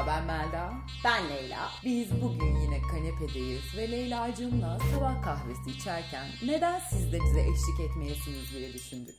Merhaba 0.00 0.18
ben 0.18 0.36
Melda. 0.36 0.72
Ben 1.04 1.28
Leyla. 1.28 1.68
Biz 1.84 2.22
bugün 2.22 2.56
yine 2.56 2.82
kanepedeyiz 2.82 3.76
ve 3.76 3.90
Leyla'cığımla 3.90 4.78
sabah 4.94 5.22
kahvesi 5.22 5.70
içerken 5.70 6.26
neden 6.46 6.78
siz 6.78 7.12
de 7.12 7.18
bize 7.24 7.40
eşlik 7.40 7.90
etmeyesiniz 7.90 8.52
diye 8.52 8.72
düşündük. 8.72 9.14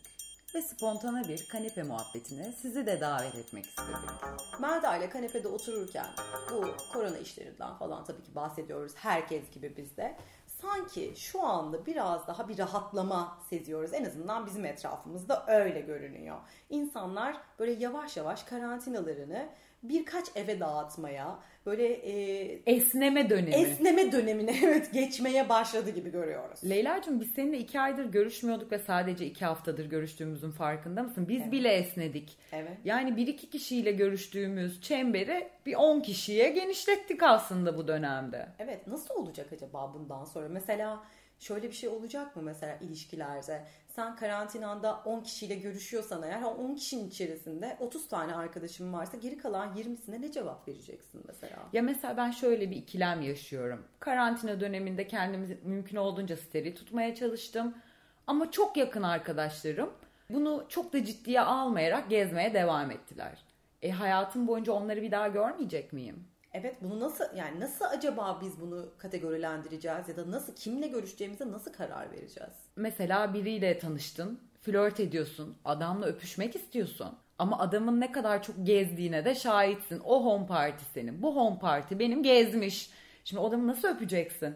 Ve 0.56 0.62
spontane 0.62 1.30
bir 1.30 1.48
kanepe 1.52 1.84
muhabbetine 1.84 2.52
sizi 2.52 2.86
de 2.86 3.02
davet 3.02 3.36
etmek 3.36 3.66
istedik. 3.66 4.60
Melda 4.60 4.98
ile 4.98 5.10
kanepede 5.10 5.48
otururken 5.48 6.08
bu 6.52 6.66
korona 6.94 7.18
işlerinden 7.18 7.76
falan 7.76 8.06
tabii 8.06 8.24
ki 8.24 8.36
bahsediyoruz 8.36 8.94
herkes 8.96 9.52
gibi 9.52 9.74
biz 9.78 9.98
de. 9.98 10.18
Sanki 10.62 11.14
şu 11.18 11.44
anda 11.44 11.86
biraz 11.86 12.28
daha 12.28 12.50
bir 12.50 12.58
rahatlama 12.58 13.38
seziyoruz. 13.50 13.94
En 13.94 14.06
azından 14.06 14.46
bizim 14.46 14.66
etrafımızda 14.66 15.46
öyle 15.48 15.82
görünüyor. 15.82 16.38
İnsanlar 16.70 17.38
böyle 17.60 17.72
yavaş 17.72 18.18
yavaş 18.18 18.44
karantinalarını 18.44 19.50
birkaç 19.84 20.26
eve 20.36 20.60
dağıtmaya, 20.60 21.40
böyle 21.66 21.88
e, 21.94 22.62
Esneme 22.66 23.30
dönemi. 23.30 23.56
esneme 23.56 24.12
dönemine 24.12 24.56
evet 24.64 24.94
geçmeye 24.94 25.50
başladı 25.50 25.90
gibi 25.90 26.12
görüyoruz. 26.12 26.60
Leyla'cığım 26.70 27.20
biz 27.20 27.32
seninle 27.36 27.58
iki 27.58 27.80
aydır 27.80 28.06
görüşmüyorduk 28.06 28.72
ve 28.72 28.80
sadece 28.80 29.26
iki 29.26 29.46
haftadır 29.46 29.86
görüştüğümüzün 29.86 30.52
farkında 30.52 31.04
mısın? 31.04 31.26
Biz 31.30 31.42
Evet. 31.42 31.52
bile 31.52 31.70
esnedik. 31.70 32.38
Evet. 32.52 32.78
Yani 32.86 33.18
bir 33.18 33.28
iki 33.28 33.50
kişiyle 33.50 33.92
görüştüğümüz 33.92 34.82
çemberi 34.82 35.50
bir 35.66 35.76
on 35.76 36.00
kişiye 36.00 36.50
genişlettik 36.50 37.24
aslında 37.24 37.78
bu 37.78 37.88
dönemde. 37.88 38.48
Evet 38.60 38.88
nasıl 38.88 39.16
olacak 39.16 39.54
acaba 39.54 39.94
bundan 39.94 40.26
sonra? 40.26 40.50
Mesela 40.50 41.04
şöyle 41.40 41.68
bir 41.68 41.76
şey 41.76 41.90
olacak 41.90 42.36
mı 42.36 42.42
mesela 42.42 42.78
ilişkilerde? 42.82 43.64
Sen 43.96 44.16
karantinanda 44.16 45.02
10 45.06 45.22
kişiyle 45.22 45.56
görüşüyorsan 45.56 46.24
eğer 46.24 46.42
o 46.42 46.48
10 46.48 46.76
kişinin 46.76 47.10
içerisinde 47.10 47.78
30 47.80 48.08
tane 48.08 48.36
arkadaşın 48.36 48.94
varsa 48.94 49.18
geri 49.18 49.38
kalan 49.38 49.76
20'sine 49.78 50.22
ne 50.22 50.32
cevap 50.32 50.68
vereceksin 50.68 51.24
mesela? 51.28 51.58
Ya 51.74 51.82
mesela 51.82 52.18
ben 52.18 52.32
şöyle 52.32 52.72
bir 52.72 52.76
ikilem 52.76 53.22
yaşıyorum. 53.22 53.86
Karantina 54.00 54.60
döneminde 54.60 55.08
kendimi 55.08 55.58
mümkün 55.64 55.98
olduğunca 55.98 56.38
steril 56.38 56.76
tutmaya 56.76 57.16
çalıştım. 57.16 57.76
Ama 58.28 58.52
çok 58.52 58.78
yakın 58.78 59.04
arkadaşlarım 59.04 59.94
bunu 60.30 60.66
çok 60.70 60.94
da 60.94 61.06
ciddiye 61.06 61.42
almayarak 61.42 62.10
gezmeye 62.10 62.54
devam 62.54 62.92
ettiler. 62.92 63.44
E 63.82 63.92
hayatım 63.92 64.48
boyunca 64.48 64.74
onları 64.74 65.02
bir 65.02 65.12
daha 65.12 65.28
görmeyecek 65.28 65.94
miyim? 65.94 66.31
Evet 66.54 66.76
bunu 66.82 67.00
nasıl 67.00 67.24
yani 67.36 67.60
nasıl 67.60 67.86
acaba 67.86 68.40
biz 68.42 68.62
bunu 68.62 68.90
kategorilendireceğiz 68.98 70.10
ya 70.10 70.18
da 70.18 70.32
nasıl 70.32 70.56
kimle 70.56 70.88
görüşeceğimize 70.88 71.52
nasıl 71.52 71.74
karar 71.74 72.12
vereceğiz? 72.12 72.54
Mesela 72.76 73.34
biriyle 73.34 73.80
tanıştın, 73.80 74.40
flört 74.62 75.00
ediyorsun, 75.00 75.58
adamla 75.66 76.06
öpüşmek 76.06 76.56
istiyorsun. 76.56 77.18
Ama 77.40 77.60
adamın 77.60 78.00
ne 78.00 78.12
kadar 78.12 78.44
çok 78.44 78.56
gezdiğine 78.64 79.26
de 79.26 79.36
şahitsin. 79.36 80.02
O 80.06 80.26
home 80.26 80.48
party 80.48 80.84
senin, 80.94 81.22
bu 81.22 81.36
home 81.36 81.60
party 81.60 82.00
benim 82.00 82.24
gezmiş. 82.24 82.90
Şimdi 83.24 83.42
adamı 83.42 83.68
nasıl 83.68 83.88
öpeceksin? 83.88 84.56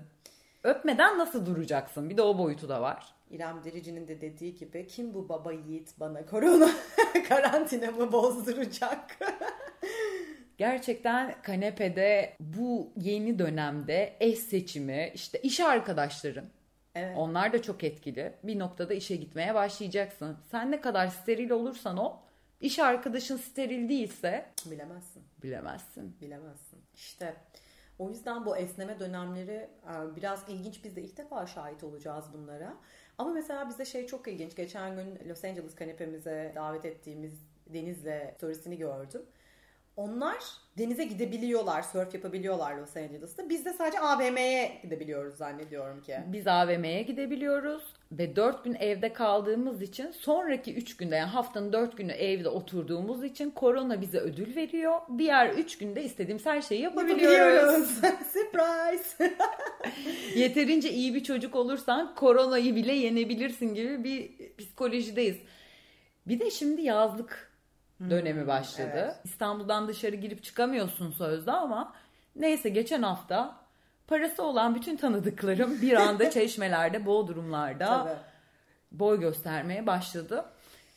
Öpmeden 0.64 1.18
nasıl 1.18 1.46
duracaksın? 1.46 2.10
Bir 2.10 2.18
de 2.18 2.22
o 2.22 2.38
boyutu 2.38 2.70
da 2.70 2.82
var. 2.82 3.16
İrem 3.30 3.64
Derici'nin 3.64 4.08
de 4.08 4.22
dediği 4.22 4.56
gibi 4.56 4.88
kim 4.88 5.14
bu 5.14 5.30
baba 5.30 5.52
yiğit 5.54 6.00
bana 6.00 6.26
korona 6.26 6.70
karantinamı 7.28 8.12
bozduracak? 8.12 9.18
Gerçekten 10.58 11.42
kanepede 11.42 12.34
bu 12.40 12.92
yeni 12.98 13.40
dönemde 13.40 14.16
eş 14.20 14.40
seçimi, 14.40 15.12
işte 15.14 15.40
iş 15.42 15.60
arkadaşların 15.60 16.46
Evet. 16.96 17.18
onlar 17.18 17.54
da 17.54 17.62
çok 17.62 17.84
etkili. 17.84 18.34
Bir 18.44 18.60
noktada 18.60 18.94
işe 18.94 19.16
gitmeye 19.16 19.56
başlayacaksın. 19.56 20.38
Sen 20.52 20.72
ne 20.72 20.82
kadar 20.82 21.08
steril 21.08 21.50
olursan 21.50 21.98
o, 21.98 22.20
iş 22.62 22.80
arkadaşın 22.80 23.38
steril 23.38 23.90
değilse 23.90 24.46
Bilemezsin. 24.72 25.24
bilemezsin. 25.44 26.18
Bilemezsin. 26.22 26.80
İşte 26.96 27.34
o 28.00 28.10
yüzden 28.10 28.46
bu 28.46 28.58
esneme 28.58 29.00
dönemleri 29.00 29.70
e, 29.86 30.16
biraz 30.16 30.44
ilginç. 30.50 30.84
Biz 30.84 30.96
de 30.96 31.02
ilk 31.02 31.18
defa 31.18 31.48
şahit 31.48 31.84
olacağız 31.84 32.26
bunlara. 32.34 32.74
Ama 33.18 33.32
mesela 33.32 33.70
bize 33.70 33.86
şey 33.86 34.08
çok 34.08 34.28
ilginç. 34.28 34.56
Geçen 34.56 34.96
gün 34.96 35.30
Los 35.30 35.44
Angeles 35.46 35.76
kanepemize 35.76 36.52
davet 36.56 36.86
ettiğimiz 36.86 37.34
Deniz'le 37.68 38.34
storiesini 38.38 38.78
gördüm. 38.78 39.22
Onlar 39.98 40.38
denize 40.78 41.04
gidebiliyorlar, 41.04 41.82
surf 41.82 42.14
yapabiliyorlar 42.14 42.76
Los 42.76 42.98
Angeles'ta. 42.98 43.50
Biz 43.50 43.66
de 43.66 43.74
sadece 43.74 44.00
AVM'ye 44.00 44.72
gidebiliyoruz 44.84 45.36
zannediyorum 45.36 46.02
ki. 46.02 46.16
Biz 46.28 46.48
AVM'ye 46.48 47.02
gidebiliyoruz 47.02 47.84
ve 48.12 48.36
4 48.36 48.64
gün 48.64 48.74
evde 48.74 49.14
kaldığımız 49.14 49.82
için 49.82 50.12
sonraki 50.12 50.76
3 50.76 50.98
günde 50.98 51.16
yani 51.16 51.30
haftanın 51.30 51.74
4 51.74 51.98
günü 51.98 52.12
evde 52.12 52.50
oturduğumuz 52.50 53.24
için 53.24 53.52
korona 53.52 54.02
bize 54.02 54.18
ödül 54.18 54.56
veriyor. 54.56 55.02
Diğer 55.18 55.50
3 55.50 55.78
günde 55.78 56.04
istediğimiz 56.04 56.46
her 56.46 56.62
şeyi 56.62 56.82
yapabiliyoruz. 56.82 57.88
Surprise! 58.34 59.34
Yeterince 60.36 60.92
iyi 60.92 61.16
bir 61.16 61.24
çocuk 61.24 61.56
olursan 61.56 62.16
koronayı 62.16 62.76
bile 62.76 62.94
yenebilirsin 62.94 63.74
gibi 63.74 64.04
bir 64.04 64.32
psikolojideyiz. 64.58 65.38
Bir 66.28 66.40
de 66.40 66.52
şimdi 66.52 66.82
yazlık 66.82 67.55
dönemi 68.10 68.48
başladı. 68.48 68.90
evet. 68.94 69.16
İstanbul'dan 69.24 69.88
dışarı 69.88 70.16
girip 70.16 70.44
çıkamıyorsun 70.44 71.12
sözde 71.12 71.52
ama 71.52 71.94
neyse 72.36 72.70
geçen 72.70 73.04
hafta 73.04 73.56
parası 74.08 74.44
olan 74.44 74.76
bütün 74.76 74.98
tanıdıklarım 74.98 75.82
bir 75.82 75.94
anda 75.94 76.30
çeşmelerde, 76.32 77.06
bodrumlarda 77.06 77.88
Tabii. 77.88 78.20
boy 78.92 79.20
göstermeye 79.20 79.88
başladı. 79.88 80.46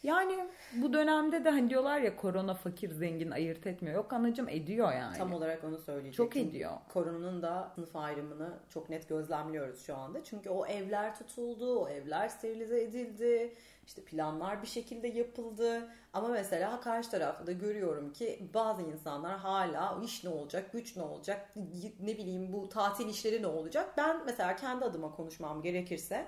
Yani 0.02 0.48
bu 0.72 0.92
dönemde 0.92 1.44
de 1.44 1.50
hani 1.50 1.70
diyorlar 1.70 1.98
ya 1.98 2.16
korona 2.16 2.54
fakir 2.54 2.90
zengin 2.90 3.30
ayırt 3.30 3.66
etmiyor. 3.66 3.96
Yok 3.96 4.12
anacım 4.12 4.48
ediyor 4.48 4.92
yani. 4.92 5.16
Tam 5.16 5.32
olarak 5.32 5.64
onu 5.64 5.78
söyleyecektim. 5.78 6.24
Çok 6.24 6.36
ediyor. 6.36 6.72
Koronanın 6.88 7.42
da 7.42 7.72
sınıf 7.74 7.96
ayrımını 7.96 8.52
çok 8.68 8.90
net 8.90 9.08
gözlemliyoruz 9.08 9.82
şu 9.86 9.96
anda. 9.96 10.24
Çünkü 10.24 10.50
o 10.50 10.66
evler 10.66 11.18
tutuldu, 11.18 11.78
o 11.78 11.88
evler 11.88 12.28
sterilize 12.28 12.82
edildi. 12.82 13.54
İşte 13.86 14.02
planlar 14.04 14.62
bir 14.62 14.66
şekilde 14.66 15.08
yapıldı. 15.08 15.88
Ama 16.12 16.28
mesela 16.28 16.80
karşı 16.80 17.10
tarafta 17.10 17.46
da 17.46 17.52
görüyorum 17.52 18.12
ki 18.12 18.50
bazı 18.54 18.82
insanlar 18.82 19.38
hala 19.38 20.00
iş 20.04 20.24
ne 20.24 20.30
olacak, 20.30 20.72
güç 20.72 20.96
ne 20.96 21.02
olacak, 21.02 21.54
ne 22.00 22.18
bileyim 22.18 22.52
bu 22.52 22.68
tatil 22.68 23.08
işleri 23.08 23.42
ne 23.42 23.46
olacak. 23.46 23.94
Ben 23.96 24.24
mesela 24.26 24.56
kendi 24.56 24.84
adıma 24.84 25.16
konuşmam 25.16 25.62
gerekirse 25.62 26.26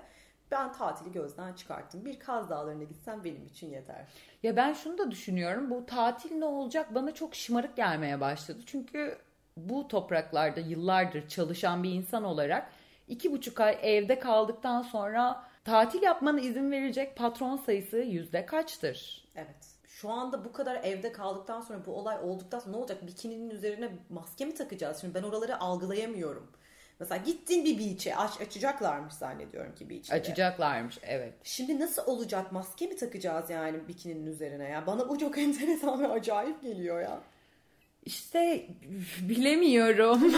ben 0.51 0.73
tatili 0.73 1.11
gözden 1.11 1.53
çıkarttım. 1.53 2.05
Bir 2.05 2.19
Kaz 2.19 2.49
Dağları'na 2.49 2.83
gitsem 2.83 3.23
benim 3.23 3.45
için 3.45 3.69
yeter. 3.69 4.05
Ya 4.43 4.55
ben 4.55 4.73
şunu 4.73 4.97
da 4.97 5.11
düşünüyorum. 5.11 5.69
Bu 5.69 5.85
tatil 5.85 6.31
ne 6.31 6.45
olacak 6.45 6.95
bana 6.95 7.13
çok 7.13 7.35
şımarık 7.35 7.75
gelmeye 7.75 8.21
başladı. 8.21 8.59
Çünkü 8.65 9.17
bu 9.57 9.87
topraklarda 9.87 10.59
yıllardır 10.59 11.27
çalışan 11.27 11.83
bir 11.83 11.91
insan 11.91 12.23
olarak 12.23 12.71
iki 13.07 13.31
buçuk 13.31 13.59
ay 13.59 13.77
evde 13.81 14.19
kaldıktan 14.19 14.81
sonra 14.81 15.43
tatil 15.65 16.01
yapmana 16.01 16.39
izin 16.39 16.71
verecek 16.71 17.17
patron 17.17 17.57
sayısı 17.57 17.97
yüzde 17.97 18.45
kaçtır? 18.45 19.27
Evet. 19.35 19.71
Şu 19.87 20.09
anda 20.09 20.45
bu 20.45 20.51
kadar 20.51 20.83
evde 20.83 21.11
kaldıktan 21.11 21.61
sonra 21.61 21.85
bu 21.85 21.95
olay 21.95 22.17
olduktan 22.23 22.59
sonra 22.59 22.71
ne 22.71 22.77
olacak? 22.77 23.07
Bikininin 23.07 23.49
üzerine 23.49 23.91
maske 24.09 24.45
mi 24.45 24.53
takacağız? 24.53 25.01
Şimdi 25.01 25.13
ben 25.13 25.23
oraları 25.23 25.59
algılayamıyorum. 25.59 26.51
Mesela 27.01 27.23
gittin 27.25 27.65
bir 27.65 27.79
beach'e 27.79 28.15
aç, 28.15 28.41
açacaklarmış 28.41 29.13
zannediyorum 29.13 29.75
ki 29.75 29.89
beach'te. 29.89 30.15
Açacaklarmış 30.15 30.99
evet. 31.03 31.33
Şimdi 31.43 31.79
nasıl 31.79 32.05
olacak? 32.05 32.51
Maske 32.51 32.87
mi 32.87 32.95
takacağız 32.95 33.49
yani 33.49 33.87
bikininin 33.87 34.25
üzerine 34.25 34.69
ya? 34.69 34.87
Bana 34.87 35.09
bu 35.09 35.19
çok 35.19 35.37
enteresan 35.37 36.03
ve 36.03 36.07
acayip 36.07 36.61
geliyor 36.61 37.01
ya. 37.01 37.19
İşte 38.05 38.65
bilemiyorum. 39.21 40.33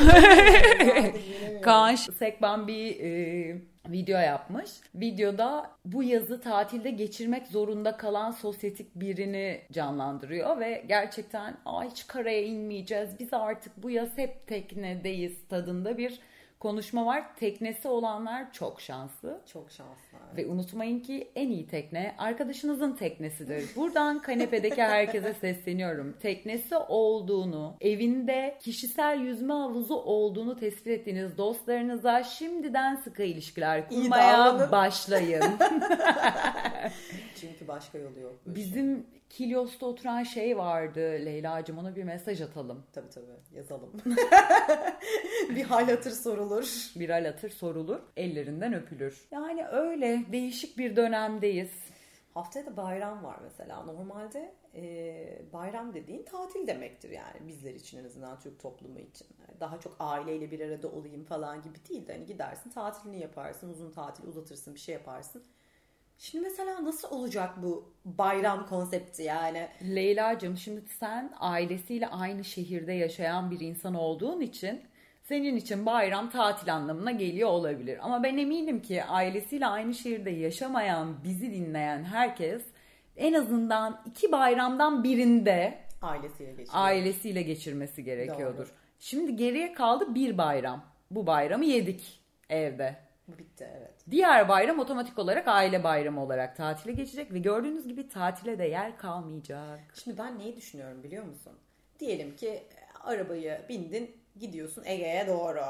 Kaan 1.61 1.95
Sekban 1.95 2.67
bir 2.67 2.99
e, 2.99 3.57
video 3.89 4.19
yapmış. 4.19 4.71
Videoda 4.95 5.71
bu 5.85 6.03
yazı 6.03 6.41
tatilde 6.41 6.91
geçirmek 6.91 7.47
zorunda 7.47 7.97
kalan 7.97 8.31
sosyetik 8.31 8.95
birini 8.95 9.61
canlandırıyor 9.71 10.59
ve 10.59 10.83
gerçekten 10.87 11.57
Aa, 11.65 11.83
hiç 11.83 12.07
karaya 12.07 12.43
inmeyeceğiz. 12.43 13.09
Biz 13.19 13.33
artık 13.33 13.83
bu 13.83 13.89
yaz 13.89 14.17
hep 14.17 14.47
teknedeyiz 14.47 15.47
tadında 15.49 15.97
bir 15.97 16.19
konuşma 16.63 17.05
var. 17.05 17.35
Teknesi 17.35 17.87
olanlar 17.87 18.53
çok 18.53 18.81
şanslı. 18.81 19.41
Çok 19.53 19.71
şanslı. 19.71 20.17
Ve 20.37 20.47
unutmayın 20.47 20.99
ki 20.99 21.31
en 21.35 21.49
iyi 21.49 21.67
tekne 21.67 22.15
arkadaşınızın 22.17 22.95
teknesidir. 22.95 23.75
Buradan 23.75 24.21
kanepedeki 24.21 24.81
herkese 24.81 25.33
sesleniyorum. 25.41 26.13
Teknesi 26.19 26.75
olduğunu, 26.77 27.75
evinde 27.81 28.57
kişisel 28.61 29.19
yüzme 29.19 29.53
havuzu 29.53 29.95
olduğunu 29.95 30.59
tespit 30.59 30.87
ettiğiniz 30.87 31.37
dostlarınıza 31.37 32.23
şimdiden 32.23 32.95
sıkı 32.95 33.23
ilişkiler 33.23 33.89
kurmaya 33.89 34.71
başlayın. 34.71 35.43
Çünkü 37.41 37.67
başka 37.67 37.97
yolu 37.97 38.19
yok. 38.19 38.33
Bizim 38.45 39.05
Kilyos'ta 39.33 39.85
oturan 39.85 40.23
şey 40.23 40.57
vardı 40.57 40.99
Leyla'cığım 40.99 41.77
ona 41.77 41.95
bir 41.95 42.03
mesaj 42.03 42.41
atalım. 42.41 42.83
Tabii 42.93 43.09
tabii 43.09 43.25
yazalım. 43.51 43.91
bir 45.49 45.63
hal 45.63 45.89
hatır 45.89 46.11
sorulur. 46.11 46.91
Viral 46.97 47.29
atır 47.29 47.49
sorulur, 47.49 47.99
ellerinden 48.17 48.73
öpülür. 48.73 49.27
Yani 49.31 49.67
öyle 49.67 50.23
değişik 50.31 50.77
bir 50.77 50.95
dönemdeyiz. 50.95 51.71
Haftaya 52.33 52.65
da 52.65 52.77
bayram 52.77 53.23
var 53.23 53.39
mesela. 53.43 53.83
Normalde 53.83 54.53
e, 54.75 55.41
bayram 55.53 55.93
dediğin 55.93 56.23
tatil 56.23 56.67
demektir 56.67 57.09
yani 57.09 57.47
bizler 57.47 57.73
için 57.73 57.99
en 57.99 58.05
azından 58.05 58.39
Türk 58.39 58.59
toplumu 58.59 58.99
için. 58.99 59.27
Yani 59.47 59.59
daha 59.59 59.79
çok 59.79 59.95
aileyle 59.99 60.51
bir 60.51 60.59
arada 60.59 60.87
olayım 60.87 61.23
falan 61.23 61.61
gibi 61.61 61.77
değil 61.89 62.07
de 62.07 62.13
hani 62.13 62.25
gidersin 62.25 62.69
tatilini 62.69 63.19
yaparsın, 63.19 63.69
uzun 63.69 63.91
tatil 63.91 64.27
uzatırsın 64.27 64.75
bir 64.75 64.79
şey 64.79 64.93
yaparsın. 64.93 65.43
Şimdi 66.17 66.43
mesela 66.43 66.83
nasıl 66.83 67.07
olacak 67.11 67.49
bu 67.63 67.93
bayram 68.05 68.65
konsepti 68.67 69.23
yani? 69.23 69.67
Leyla'cığım 69.95 70.57
şimdi 70.57 70.81
sen 70.99 71.33
ailesiyle 71.39 72.07
aynı 72.07 72.43
şehirde 72.43 72.93
yaşayan 72.93 73.51
bir 73.51 73.59
insan 73.59 73.93
olduğun 73.93 74.41
için 74.41 74.81
senin 75.23 75.55
için 75.55 75.85
bayram 75.85 76.29
tatil 76.29 76.73
anlamına 76.73 77.11
geliyor 77.11 77.49
olabilir. 77.49 77.99
Ama 78.01 78.23
ben 78.23 78.37
eminim 78.37 78.81
ki 78.81 79.03
ailesiyle 79.03 79.67
aynı 79.67 79.93
şehirde 79.93 80.29
yaşamayan, 80.29 81.23
bizi 81.23 81.53
dinleyen 81.53 82.03
herkes 82.03 82.61
en 83.17 83.33
azından 83.33 84.01
iki 84.05 84.31
bayramdan 84.31 85.03
birinde 85.03 85.79
Ailesiyle 86.01 86.51
geçiriyor. 86.51 86.83
ailesiyle 86.83 87.41
geçirmesi 87.41 88.03
gerekiyordur. 88.03 88.57
Doğru. 88.57 88.75
Şimdi 88.99 89.35
geriye 89.35 89.73
kaldı 89.73 90.15
bir 90.15 90.37
bayram. 90.37 90.85
Bu 91.11 91.27
bayramı 91.27 91.65
yedik 91.65 92.19
evde. 92.49 92.95
Bu 93.27 93.37
bitti 93.37 93.69
evet. 93.77 93.93
Diğer 94.11 94.49
bayram 94.49 94.79
otomatik 94.79 95.19
olarak 95.19 95.47
aile 95.47 95.83
bayramı 95.83 96.23
olarak 96.23 96.57
tatile 96.57 96.91
geçecek 96.91 97.33
ve 97.33 97.39
gördüğünüz 97.39 97.87
gibi 97.87 98.09
tatile 98.09 98.59
de 98.59 98.65
yer 98.65 98.97
kalmayacak. 98.97 99.79
Şimdi 100.03 100.17
ben 100.17 100.39
neyi 100.39 100.55
düşünüyorum 100.55 101.03
biliyor 101.03 101.23
musun? 101.23 101.53
Diyelim 101.99 102.35
ki 102.35 102.47
e, 102.49 102.67
arabayı 103.03 103.61
bindin 103.69 104.17
gidiyorsun 104.39 104.83
Ege'ye 104.85 105.27
doğru. 105.27 105.63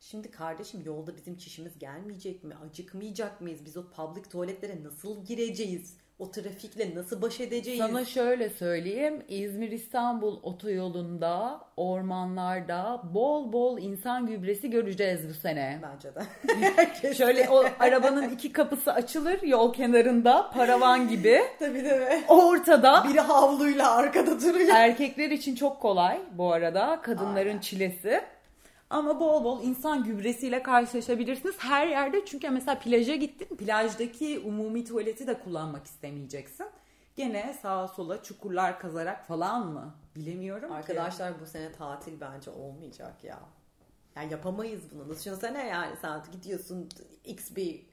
Şimdi 0.00 0.30
kardeşim 0.30 0.82
yolda 0.84 1.16
bizim 1.16 1.36
çişimiz 1.36 1.78
gelmeyecek 1.78 2.44
mi? 2.44 2.54
Acıkmayacak 2.54 3.40
mıyız? 3.40 3.64
Biz 3.64 3.76
o 3.76 3.90
public 3.90 4.22
tuvaletlere 4.22 4.84
nasıl 4.84 5.24
gireceğiz? 5.24 5.96
O 6.18 6.30
trafikle 6.30 6.94
nasıl 6.94 7.22
baş 7.22 7.40
edeceğiz? 7.40 7.80
Sana 7.80 8.04
şöyle 8.04 8.50
söyleyeyim. 8.50 9.22
İzmir-İstanbul 9.28 10.40
otoyolunda, 10.42 11.60
ormanlarda 11.76 13.02
bol 13.14 13.52
bol 13.52 13.78
insan 13.78 14.26
gübresi 14.26 14.70
göreceğiz 14.70 15.28
bu 15.28 15.34
sene. 15.34 15.80
Bence 15.82 16.08
de. 16.14 17.14
Şöyle 17.14 17.48
o 17.50 17.64
arabanın 17.80 18.28
iki 18.28 18.52
kapısı 18.52 18.92
açılır 18.92 19.42
yol 19.42 19.72
kenarında 19.72 20.50
paravan 20.50 21.08
gibi. 21.08 21.40
tabii 21.58 21.82
tabii. 21.88 22.24
Ortada 22.28 23.04
Biri 23.10 23.20
havluyla 23.20 23.90
arkada 23.96 24.40
duruyor. 24.40 24.68
erkekler 24.74 25.30
için 25.30 25.54
çok 25.54 25.80
kolay 25.82 26.20
bu 26.32 26.52
arada. 26.52 27.00
Kadınların 27.02 27.48
Aynen. 27.48 27.60
çilesi. 27.60 28.20
Ama 28.90 29.20
bol 29.20 29.44
bol 29.44 29.62
insan 29.62 30.04
gübresiyle 30.04 30.62
karşılaşabilirsiniz 30.62 31.54
her 31.58 31.86
yerde. 31.88 32.26
Çünkü 32.26 32.50
mesela 32.50 32.78
plaja 32.78 33.14
gittin. 33.14 33.56
Plajdaki 33.56 34.38
umumi 34.46 34.84
tuvaleti 34.84 35.26
de 35.26 35.40
kullanmak 35.40 35.86
istemeyeceksin. 35.86 36.66
Gene 37.16 37.56
sağa 37.62 37.88
sola 37.88 38.22
çukurlar 38.22 38.80
kazarak 38.80 39.26
falan 39.26 39.66
mı? 39.66 39.94
Bilemiyorum 40.16 40.68
ki. 40.68 40.74
Arkadaşlar 40.74 41.40
bu 41.40 41.46
sene 41.46 41.72
tatil 41.72 42.20
bence 42.20 42.50
olmayacak 42.50 43.24
ya. 43.24 43.40
Yani 44.16 44.32
yapamayız 44.32 44.82
bunu. 44.94 45.10
Düşünsene 45.10 45.66
yani 45.66 45.96
sen 46.00 46.22
gidiyorsun 46.32 46.88
X 47.24 47.56
bir 47.56 47.86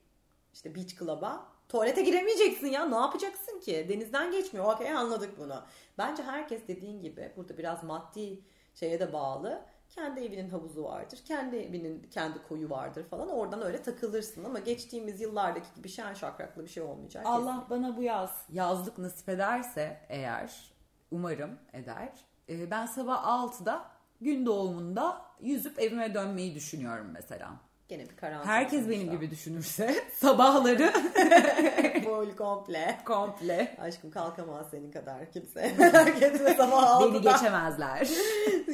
işte 0.54 0.76
beach 0.76 1.00
club'a. 1.00 1.46
Tuvalete 1.70 2.02
giremeyeceksin 2.02 2.68
ya. 2.68 2.86
Ne 2.86 2.96
yapacaksın 2.96 3.60
ki? 3.60 3.86
Denizden 3.90 4.32
geçmiyor. 4.32 4.74
Okey 4.74 4.92
anladık 4.92 5.40
bunu. 5.40 5.64
Bence 5.98 6.24
herkes 6.24 6.68
dediğin 6.68 7.02
gibi 7.02 7.32
burada 7.38 7.58
biraz 7.58 7.84
maddi 7.84 8.40
şeye 8.74 9.00
de 9.00 9.14
bağlı. 9.14 9.66
Kendi 9.96 10.20
evinin 10.20 10.50
havuzu 10.50 10.84
vardır. 10.84 11.20
Kendi 11.26 11.56
evinin 11.56 12.04
kendi 12.12 12.44
koyu 12.48 12.70
vardır 12.70 13.04
falan. 13.04 13.30
Oradan 13.30 13.62
öyle 13.62 13.82
takılırsın 13.82 14.44
ama 14.44 14.60
geçtiğimiz 14.60 15.22
yıllardaki 15.22 15.68
gibi 15.76 15.90
şen 15.90 16.14
şakraklı 16.14 16.64
bir 16.64 16.70
şey 16.70 16.84
olmayacak. 16.84 17.26
Allah 17.26 17.68
bana 17.70 17.98
bu 17.98 18.04
yaz 18.04 18.46
yazlık 18.50 18.98
nasip 18.98 19.30
ederse 19.30 19.98
eğer 20.10 20.74
umarım 21.12 21.60
eder. 21.74 22.10
e, 22.50 22.72
Ben 22.72 22.86
sabah 22.86 23.24
6'da 23.26 23.86
gün 24.22 24.46
doğumunda 24.46 25.22
yüzüp 25.42 25.80
evime 25.80 26.14
dönmeyi 26.14 26.56
düşünüyorum 26.56 27.08
mesela. 27.14 27.54
Gene 27.94 28.10
bir 28.10 28.16
karantina. 28.16 28.54
Herkes 28.54 28.90
benim 28.90 29.00
sonuçta. 29.00 29.16
gibi 29.16 29.32
düşünürse 29.32 29.96
sabahları 30.14 30.94
Full 32.04 32.36
komple. 32.36 33.00
komple 33.06 33.78
Aşkım 33.82 34.12
kalkamaz 34.12 34.68
senin 34.72 34.92
kadar 34.92 35.32
kimse. 35.32 35.62
Herkes 35.78 36.42
sabah 36.58 37.02
beni 37.02 37.18
6'da. 37.18 37.32
geçemezler. 37.32 38.08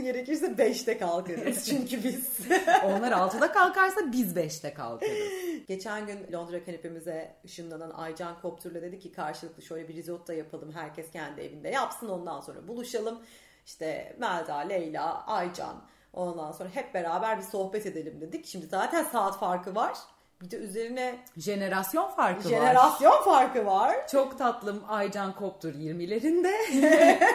Gerekirse 0.03 0.45
5'te 0.45 0.97
kalkarız 0.97 1.65
çünkü 1.69 2.03
biz. 2.03 2.39
Onlar 2.85 3.11
6'da 3.11 3.51
kalkarsa 3.51 4.11
biz 4.11 4.35
5'te 4.35 4.73
kalkarız. 4.73 5.29
Geçen 5.67 6.07
gün 6.07 6.19
Londra 6.33 6.65
kanepemize 6.65 7.35
ışınlanan 7.45 7.89
Aycan 7.89 8.41
Koptur'la 8.41 8.81
dedi 8.81 8.99
ki 8.99 9.11
karşılıklı 9.11 9.63
şöyle 9.63 9.87
bir 9.87 9.95
risotto 9.95 10.33
yapalım. 10.33 10.71
Herkes 10.71 11.11
kendi 11.11 11.41
evinde 11.41 11.69
yapsın 11.69 12.09
ondan 12.09 12.41
sonra 12.41 12.67
buluşalım. 12.67 13.19
İşte 13.65 14.15
Melda, 14.19 14.57
Leyla, 14.57 15.25
Aycan 15.27 15.81
ondan 16.13 16.51
sonra 16.51 16.69
hep 16.73 16.93
beraber 16.93 17.37
bir 17.37 17.43
sohbet 17.43 17.85
edelim 17.85 18.21
dedik. 18.21 18.45
Şimdi 18.45 18.65
zaten 18.65 19.03
saat 19.03 19.39
farkı 19.39 19.75
var. 19.75 19.93
Bir 20.41 20.51
de 20.51 20.57
üzerine 20.57 21.19
Jenerasyon 21.37 22.09
farkı 22.09 22.45
var. 22.45 22.49
jenerasyon 22.49 23.23
farkı 23.23 23.65
var. 23.65 24.07
Çok 24.11 24.37
tatlım 24.37 24.83
Aycan 24.87 25.35
Koptur 25.35 25.73
20'lerinde, 25.73 26.51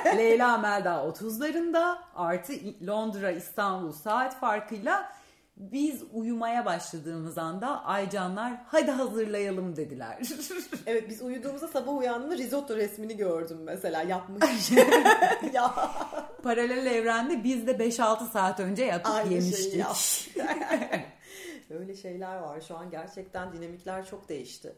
Leyla 0.17 0.59
Melda 0.59 0.91
30'larında, 0.91 1.97
artı 2.17 2.53
Londra 2.87 3.31
İstanbul 3.31 3.93
saat 3.93 4.41
farkıyla 4.41 5.13
biz 5.57 6.03
uyumaya 6.13 6.65
başladığımız 6.65 7.39
anda 7.39 7.85
Aycanlar 7.85 8.61
hadi 8.67 8.91
hazırlayalım 8.91 9.77
dediler. 9.77 10.19
Evet 10.87 11.09
biz 11.09 11.23
uyuduğumuzda 11.23 11.69
sabah 11.69 11.97
uyandığımda 11.97 12.37
risotto 12.37 12.77
resmini 12.77 13.17
gördüm 13.17 13.59
mesela 13.65 14.03
yapmış. 14.03 14.71
ya 15.53 15.75
Paralel 16.43 16.87
evrende 16.87 17.45
biz 17.45 17.67
de 17.67 17.73
5-6 17.73 18.31
saat 18.31 18.61
önce 18.61 18.85
yapıp 18.85 19.13
aynı 19.13 19.29
şeyi 19.29 19.35
yemiştik. 19.35 19.75
yap. 19.75 19.97
Öyle 21.71 21.97
şeyler 21.97 22.37
var. 22.37 22.61
Şu 22.61 22.77
an 22.77 22.91
gerçekten 22.91 23.53
dinamikler 23.53 24.07
çok 24.07 24.29
değişti. 24.29 24.73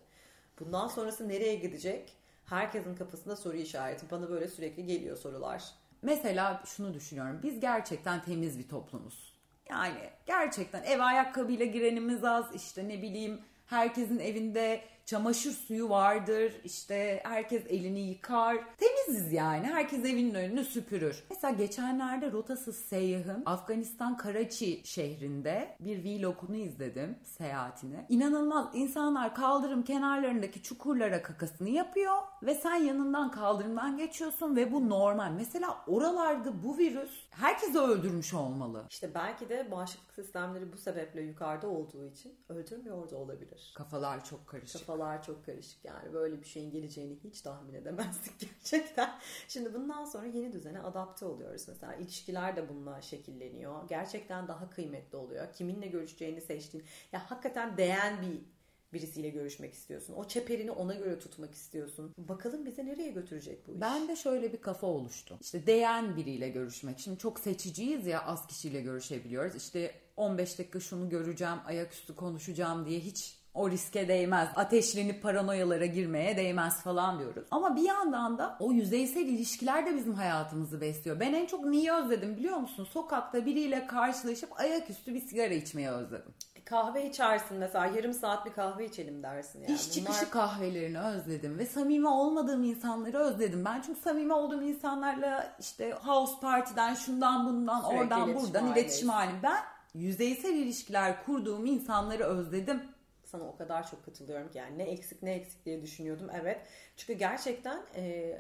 Bundan 0.61 0.89
sonrası 0.89 1.29
nereye 1.29 1.55
gidecek? 1.55 2.13
Herkesin 2.45 2.95
kafasında 2.97 3.37
soru 3.37 3.57
işareti. 3.57 4.11
Bana 4.11 4.31
böyle 4.31 4.49
sürekli 4.49 4.87
geliyor 4.87 5.17
sorular. 5.17 5.65
Mesela 6.03 6.63
şunu 6.67 6.95
düşünüyorum. 6.95 7.41
Biz 7.43 7.61
gerçekten 7.61 8.23
temiz 8.23 8.59
bir 8.59 8.69
toplumuz. 8.69 9.26
Yani 9.71 9.99
gerçekten 10.27 10.83
ev 10.83 11.01
ayakkabıyla 11.01 11.67
girenimiz 11.67 12.25
az. 12.25 12.55
işte 12.55 12.89
ne 12.89 13.03
bileyim 13.03 13.41
herkesin 13.67 14.19
evinde 14.19 14.81
çamaşır 15.07 15.53
suyu 15.53 15.89
vardır. 15.89 16.53
işte 16.65 17.21
herkes 17.25 17.63
elini 17.69 18.01
yıkar. 18.01 18.57
Temiziz 18.79 19.33
yani. 19.33 19.67
Herkes 19.67 19.99
evinin 19.99 20.35
önünü 20.35 20.65
süpürür. 20.65 21.25
Mesela 21.31 21.53
geçenlerde 21.55 22.33
rotasız 22.33 22.77
seyyahın 22.77 23.43
Afganistan 23.47 24.17
Karachi 24.17 24.81
şehrinde 24.85 25.77
bir 25.81 26.05
vlogunu 26.05 26.57
izledim 26.57 27.19
seyahatini. 27.25 27.97
İnanılmaz 28.09 28.67
insanlar 28.75 29.35
kaldırım 29.35 29.83
kenarlarındaki 29.83 30.63
çukurlara 30.63 31.23
kakasını 31.23 31.69
yapıyor 31.69 32.17
ve 32.47 32.55
sen 32.55 32.75
yanından 32.75 33.31
kaldırımdan 33.31 33.97
geçiyorsun 33.97 34.57
ve 34.57 34.73
bu 34.73 34.89
normal. 34.89 35.31
Mesela 35.31 35.85
oralarda 35.87 36.63
bu 36.63 36.79
virüs 36.79 37.27
herkesi 37.31 37.79
öldürmüş 37.79 38.35
olmalı. 38.35 38.85
İşte 38.91 39.15
belki 39.15 39.49
de 39.49 39.71
bağışıklık 39.71 40.15
sistemleri 40.15 40.73
bu 40.73 40.77
sebeple 40.77 41.21
yukarıda 41.21 41.69
olduğu 41.69 42.07
için 42.07 42.35
öldürmüyor 42.49 43.11
da 43.11 43.17
olabilir. 43.17 43.73
Kafalar 43.77 44.25
çok 44.25 44.47
karışık. 44.47 44.81
Kafalar 44.81 45.23
çok 45.23 45.47
karışık 45.47 45.85
yani 45.85 46.13
böyle 46.13 46.41
bir 46.41 46.47
şeyin 46.47 46.71
geleceğini 46.71 47.19
hiç 47.25 47.41
tahmin 47.41 47.75
edemezdik 47.75 48.41
gerçekten. 48.41 49.19
Şimdi 49.49 49.75
bundan 49.75 50.05
sonra 50.05 50.27
yeni 50.27 50.53
düzene 50.53 50.81
adapte 50.81 51.27
oluyoruz 51.27 51.69
mesela 51.69 51.95
ilişkiler 51.95 52.57
de 52.57 52.69
bununla 52.69 53.03
şekilleniyor. 53.03 53.89
Gerçekten 53.89 54.49
daha 54.49 54.71
kıymetli 54.71 55.17
oluyor. 55.17 55.53
Kiminle 55.53 55.87
görüşeceğini 55.87 56.41
seçtiğin 56.41 56.87
ya 57.13 57.31
hakikaten 57.31 57.77
değen 57.77 58.23
bir 58.23 58.56
birisiyle 58.93 59.29
görüşmek 59.29 59.75
istiyorsun. 59.75 60.15
O 60.15 60.29
çeperini 60.29 60.71
ona 60.71 60.95
göre 60.95 61.19
tutmak 61.19 61.55
istiyorsun. 61.55 62.15
Bakalım 62.19 62.67
bize 62.67 62.87
nereye 62.87 63.11
götürecek 63.11 63.69
bu 63.69 63.73
iş? 63.73 63.81
Ben 63.81 64.09
de 64.09 64.17
şöyle 64.17 64.53
bir 64.53 64.61
kafa 64.61 64.87
oluştu. 64.87 65.39
İşte 65.41 65.67
değen 65.67 66.17
biriyle 66.17 66.49
görüşmek. 66.49 66.99
Şimdi 66.99 67.19
çok 67.19 67.41
seçiciyiz 67.41 68.07
ya 68.07 68.25
az 68.25 68.47
kişiyle 68.47 68.81
görüşebiliyoruz. 68.81 69.55
İşte 69.57 69.95
15 70.17 70.59
dakika 70.59 70.81
şunu 70.81 71.09
göreceğim, 71.09 71.59
ayaküstü 71.67 72.17
konuşacağım 72.17 72.87
diye 72.87 73.01
hiç 73.01 73.39
o 73.57 73.71
riske 73.71 74.09
değmez. 74.09 74.49
Ateşlenip 74.57 75.23
paranoyalara 75.23 75.87
girmeye 75.87 76.37
değmez 76.37 76.83
falan 76.83 77.19
diyoruz. 77.19 77.45
Ama 77.51 77.77
bir 77.77 77.83
yandan 77.83 78.39
da 78.39 78.57
o 78.61 78.73
yüzeysel 78.73 79.27
ilişkiler 79.27 79.87
de 79.87 79.97
bizim 79.97 80.15
hayatımızı 80.15 80.81
besliyor. 80.81 81.21
Ben 81.21 81.33
en 81.33 81.47
çok 81.47 81.65
neyi 81.65 81.93
özledim 81.93 82.37
biliyor 82.37 82.57
musun? 82.57 82.85
Sokakta 82.93 83.47
biriyle 83.47 83.87
karşılaşıp 83.87 84.61
ayaküstü 84.61 85.15
bir 85.15 85.21
sigara 85.21 85.55
içmeyi 85.55 85.89
özledim. 85.89 86.35
Kahve 86.67 87.09
içersin 87.09 87.57
mesela 87.57 87.87
yarım 87.87 88.13
saat 88.13 88.47
bir 88.47 88.53
kahve 88.53 88.85
içelim 88.85 89.23
dersin 89.23 89.61
yani. 89.61 89.75
İş 89.75 89.93
çıkışı 89.93 90.21
Bunlar- 90.21 90.31
kahvelerini 90.31 91.01
özledim 91.01 91.59
ve 91.59 91.67
samimi 91.67 92.09
olmadığım 92.09 92.65
insanları 92.65 93.19
özledim. 93.19 93.65
Ben 93.65 93.83
çünkü 93.83 94.01
samimi 94.01 94.33
olduğum 94.33 94.63
insanlarla 94.63 95.57
işte 95.61 95.93
house 95.93 96.41
party'den 96.41 96.95
şundan 96.95 97.47
bundan 97.47 97.81
Sürekli 97.81 97.99
oradan 97.99 98.29
iletişim 98.29 98.55
buradan 98.55 98.73
iletişim 98.73 99.09
halim. 99.09 99.37
Ben 99.43 99.59
yüzeysel 99.95 100.55
ilişkiler 100.55 101.25
kurduğum 101.25 101.67
insanları 101.67 102.25
özledim. 102.25 102.83
Sana 103.25 103.45
o 103.45 103.57
kadar 103.57 103.91
çok 103.91 104.05
katılıyorum 104.05 104.51
ki 104.51 104.59
yani 104.59 104.79
ne 104.79 104.83
eksik 104.83 105.23
ne 105.23 105.35
eksik 105.35 105.65
diye 105.65 105.83
düşünüyordum 105.83 106.29
evet. 106.41 106.61
Çünkü 106.97 107.13
gerçekten 107.13 107.83
e, 107.97 108.35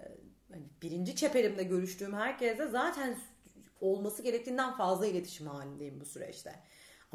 hani 0.53 0.63
birinci 0.83 1.17
çeperimde 1.17 1.63
görüştüğüm 1.63 2.15
herkese 2.15 2.67
zaten 2.67 3.17
olması 3.81 4.23
gerektiğinden 4.23 4.77
fazla 4.77 5.07
iletişim 5.07 5.47
halindeyim 5.47 6.01
bu 6.01 6.05
süreçte. 6.05 6.53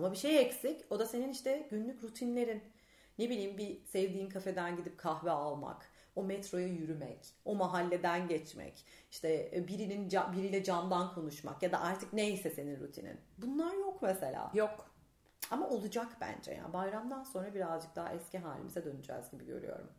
Ama 0.02 0.12
bir 0.12 0.18
şey 0.18 0.42
eksik 0.42 0.86
o 0.90 1.00
da 1.00 1.06
senin 1.06 1.30
işte 1.30 1.68
günlük 1.72 2.04
rutinlerin. 2.04 2.64
Ne 3.20 3.30
bileyim 3.30 3.58
bir 3.58 3.86
sevdiğin 3.86 4.30
kafeden 4.30 4.76
gidip 4.78 4.98
kahve 4.98 5.32
almak, 5.32 5.90
o 6.16 6.24
metroya 6.24 6.68
yürümek, 6.68 7.20
o 7.46 7.56
mahalleden 7.56 8.28
geçmek, 8.28 8.86
işte 9.12 9.52
e, 9.54 9.68
birinin 9.68 10.10
biriyle 10.12 10.64
camdan 10.64 11.14
konuşmak 11.14 11.64
ya 11.64 11.72
da 11.72 11.82
artık 11.82 12.14
neyse 12.14 12.50
senin 12.50 12.80
rutinin. 12.80 13.18
Bunlar 13.38 13.74
yok 13.74 14.02
mesela. 14.02 14.52
Yok. 14.54 14.92
Ama 15.52 15.70
olacak 15.70 16.08
bence 16.22 16.52
ya. 16.52 16.74
Bayramdan 16.74 17.24
sonra 17.24 17.54
birazcık 17.54 17.96
daha 17.96 18.14
eski 18.14 18.38
halimize 18.38 18.86
döneceğiz 18.86 19.32
gibi 19.32 19.46
görüyorum. 19.46 19.90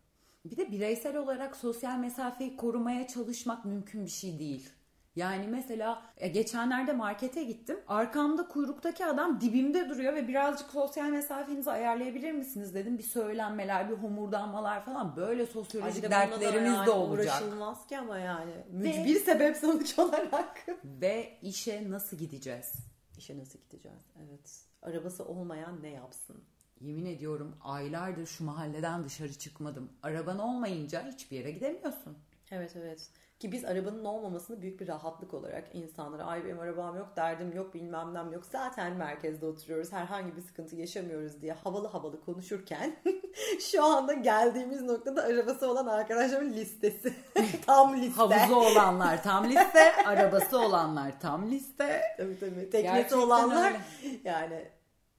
Bir 0.44 0.56
de 0.56 0.70
bireysel 0.70 1.16
olarak 1.16 1.56
sosyal 1.56 1.98
mesafeyi 1.98 2.56
korumaya 2.56 3.06
çalışmak 3.06 3.64
mümkün 3.64 4.04
bir 4.04 4.10
şey 4.10 4.38
değil. 4.38 4.70
Yani 5.16 5.46
mesela 5.48 6.02
e, 6.16 6.28
geçenlerde 6.28 6.92
markete 6.92 7.44
gittim. 7.44 7.80
Arkamda 7.88 8.48
kuyruktaki 8.48 9.06
adam 9.06 9.40
dibimde 9.40 9.88
duruyor 9.88 10.14
ve 10.14 10.28
birazcık 10.28 10.70
sosyal 10.70 11.08
mesafenizi 11.08 11.70
ayarlayabilir 11.70 12.32
misiniz 12.32 12.74
dedim. 12.74 12.98
Bir 12.98 13.02
söylenmeler, 13.02 13.90
bir 13.90 13.94
homurdanmalar 13.94 14.84
falan 14.84 15.16
böyle 15.16 15.46
sosyolojik 15.46 16.10
dertlerimiz 16.10 16.72
yani 16.72 16.86
de 16.86 16.90
olacak. 16.90 17.42
Uğraşılmaz 17.42 17.86
ki 17.86 17.98
ama 17.98 18.18
yani. 18.18 18.52
Mücbir 18.70 19.14
ve, 19.14 19.18
sebep 19.18 19.56
sonuç 19.56 19.98
olarak. 19.98 20.66
Ve 20.84 21.38
işe 21.42 21.90
nasıl 21.90 22.16
gideceğiz? 22.16 22.72
İşe 23.18 23.38
nasıl 23.38 23.58
gideceğiz? 23.58 24.02
Evet. 24.16 24.64
Arabası 24.82 25.24
olmayan 25.24 25.82
ne 25.82 25.90
yapsın? 25.90 26.44
Yemin 26.80 27.06
ediyorum 27.06 27.56
aylardır 27.60 28.26
şu 28.26 28.44
mahalleden 28.44 29.04
dışarı 29.04 29.34
çıkmadım. 29.34 29.92
Araban 30.02 30.38
olmayınca 30.38 31.06
hiçbir 31.12 31.36
yere 31.36 31.50
gidemiyorsun. 31.50 32.18
Evet 32.52 32.76
evet. 32.76 33.10
Ki 33.38 33.52
biz 33.52 33.64
arabanın 33.64 34.04
olmamasını 34.04 34.62
büyük 34.62 34.80
bir 34.80 34.88
rahatlık 34.88 35.34
olarak 35.34 35.64
insanlara 35.72 36.24
ay 36.24 36.44
benim 36.44 36.60
arabam 36.60 36.96
yok, 36.96 37.08
derdim 37.16 37.52
yok, 37.52 37.74
bilmem 37.74 38.14
nem 38.14 38.32
yok. 38.32 38.46
Zaten 38.46 38.92
merkezde 38.92 39.46
oturuyoruz, 39.46 39.92
herhangi 39.92 40.36
bir 40.36 40.42
sıkıntı 40.42 40.76
yaşamıyoruz 40.76 41.42
diye 41.42 41.52
havalı 41.52 41.88
havalı 41.88 42.20
konuşurken 42.24 42.96
şu 43.70 43.84
anda 43.84 44.12
geldiğimiz 44.12 44.82
noktada 44.82 45.22
arabası 45.22 45.70
olan 45.70 45.86
arkadaşlarımın 45.86 46.52
listesi. 46.52 47.14
tam 47.66 47.96
liste. 47.96 48.16
Havuzu 48.16 48.54
olanlar 48.54 49.22
tam 49.22 49.50
liste, 49.50 50.06
arabası 50.06 50.58
olanlar 50.58 51.20
tam 51.20 51.50
liste. 51.50 52.02
Tabii 52.16 52.38
tabii. 52.40 52.70
Teknesi 52.70 53.14
olanlar 53.14 53.66
öyle. 53.66 53.80
yani 54.24 54.68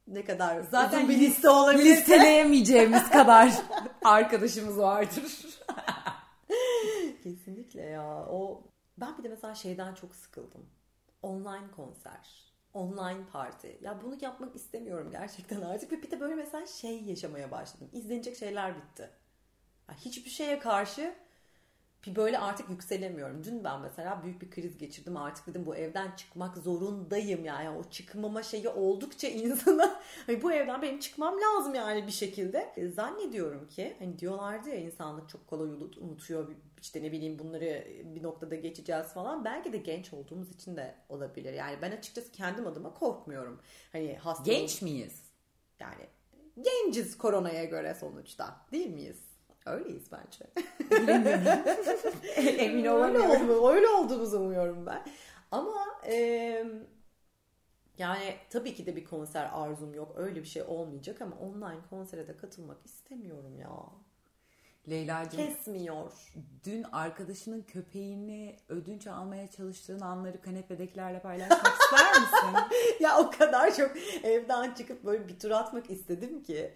ne 0.08 0.26
kadar 0.26 0.62
zaten 0.72 1.10
bir 1.10 1.20
liste 1.20 1.50
olabilir. 1.50 1.86
Listeleyemeyeceğimiz 1.86 3.10
kadar 3.10 3.54
arkadaşımız 4.04 4.78
vardır. 4.78 5.53
Kesinlikle 7.24 7.82
ya. 7.82 8.26
O 8.30 8.64
ben 8.98 9.18
bir 9.18 9.24
de 9.24 9.30
mesela 9.30 9.56
şeyden 9.56 9.94
çok 9.94 10.16
sıkıldım. 10.16 10.70
Online 11.22 11.72
konser, 11.76 12.54
online 12.74 13.26
parti. 13.32 13.80
Ya 13.82 14.02
bunu 14.04 14.18
yapmak 14.22 14.56
istemiyorum 14.56 15.12
gerçekten 15.12 15.62
artık. 15.72 15.92
Ve 15.92 16.02
bir 16.04 16.12
de 16.12 16.20
böyle 16.20 16.36
mesela 16.36 16.68
şey 16.68 17.04
yaşamaya 17.04 17.52
başladım. 17.52 17.90
İzlenecek 17.94 18.38
şeyler 18.38 18.76
bitti. 18.78 19.10
Ya 19.90 19.96
hiçbir 19.96 20.30
şeye 20.30 20.60
karşı 20.60 21.16
bir 22.06 22.16
böyle 22.16 22.40
artık 22.40 22.70
yükselemiyorum. 22.70 23.44
Dün 23.44 23.64
ben 23.64 23.82
mesela 23.82 24.24
büyük 24.24 24.42
bir 24.42 24.50
kriz 24.50 24.78
geçirdim. 24.78 25.18
Artık 25.18 25.48
dedim 25.48 25.66
bu 25.66 25.76
evden 25.76 26.12
çıkmak 26.16 26.58
zorundayım 26.58 27.46
yani. 27.46 27.70
O 27.70 27.84
çıkmama 27.84 28.44
şeyi 28.44 28.70
oldukça 28.70 29.28
insana 29.44 30.02
hani 30.26 30.44
bu 30.44 30.52
evden 30.52 30.82
benim 30.82 31.00
çıkmam 31.00 31.36
lazım 31.42 31.76
yani 31.76 32.08
bir 32.08 32.12
şekilde. 32.12 32.74
E, 32.78 32.88
zannediyorum 32.88 33.68
ki 33.68 33.96
hani 34.00 34.20
diyorlardı 34.20 34.70
ya 34.70 34.76
insanlık 34.76 35.30
çok 35.30 35.48
kolay 35.48 35.68
unutuyor. 36.02 36.56
İşte 36.82 37.04
ne 37.04 37.12
bileyim 37.12 37.40
bunları 37.40 37.88
bir 38.06 38.24
noktada 38.24 38.56
geçeceğiz 38.56 39.08
falan. 39.08 39.46
Belki 39.46 39.74
de 39.74 39.78
genç 39.78 40.14
olduğumuz 40.14 40.52
için 40.52 40.78
de 40.78 40.96
olabilir. 41.10 41.54
Yani 41.54 41.78
ben 41.82 41.92
açıkçası 41.92 42.32
kendim 42.32 42.68
adıma 42.68 42.94
korkmuyorum. 42.94 43.60
Hani 43.92 44.16
hasta 44.16 44.44
Genç 44.44 44.82
miyiz? 44.82 45.24
Yani 45.80 46.08
genciz 46.62 47.18
koronaya 47.18 47.64
göre 47.64 47.96
sonuçta. 48.00 48.66
Değil 48.72 48.90
miyiz? 48.90 49.33
Öyleyiz 49.66 50.04
bence. 50.12 50.46
Emin 52.64 52.86
olamıyorum. 52.86 53.32
Öyle, 53.32 53.52
oldu, 53.52 53.70
öyle 53.70 53.88
olduğumuzu 53.88 54.40
umuyorum 54.40 54.86
ben. 54.86 55.04
Ama 55.52 55.86
e, 56.08 56.16
yani 57.98 58.36
tabii 58.50 58.76
ki 58.76 58.86
de 58.86 58.96
bir 58.96 59.06
konser 59.06 59.50
arzum 59.54 59.94
yok. 59.94 60.14
Öyle 60.16 60.42
bir 60.42 60.48
şey 60.48 60.64
olmayacak 60.64 61.22
ama 61.22 61.36
online 61.36 61.82
konsere 61.90 62.28
de 62.28 62.38
katılmak 62.38 62.86
istemiyorum 62.86 63.60
ya. 63.60 63.70
Leyla'cığım 64.90 65.46
kesmiyor. 65.46 66.12
Dün 66.64 66.84
arkadaşının 66.84 67.62
köpeğini 67.62 68.58
ödünç 68.70 69.08
almaya 69.08 69.52
çalıştığın 69.52 70.00
anları 70.00 70.42
kanepedekilerle 70.42 71.22
paylaşmak 71.22 71.78
ister 71.82 72.22
misin? 72.22 72.78
ya 73.00 73.20
o 73.20 73.32
kadar 73.32 73.76
çok 73.76 73.92
evden 74.24 74.74
çıkıp 74.74 75.06
böyle 75.06 75.28
bir 75.28 75.40
tur 75.40 75.52
atmak 75.52 75.90
istedim 75.90 76.44
ki. 76.44 76.74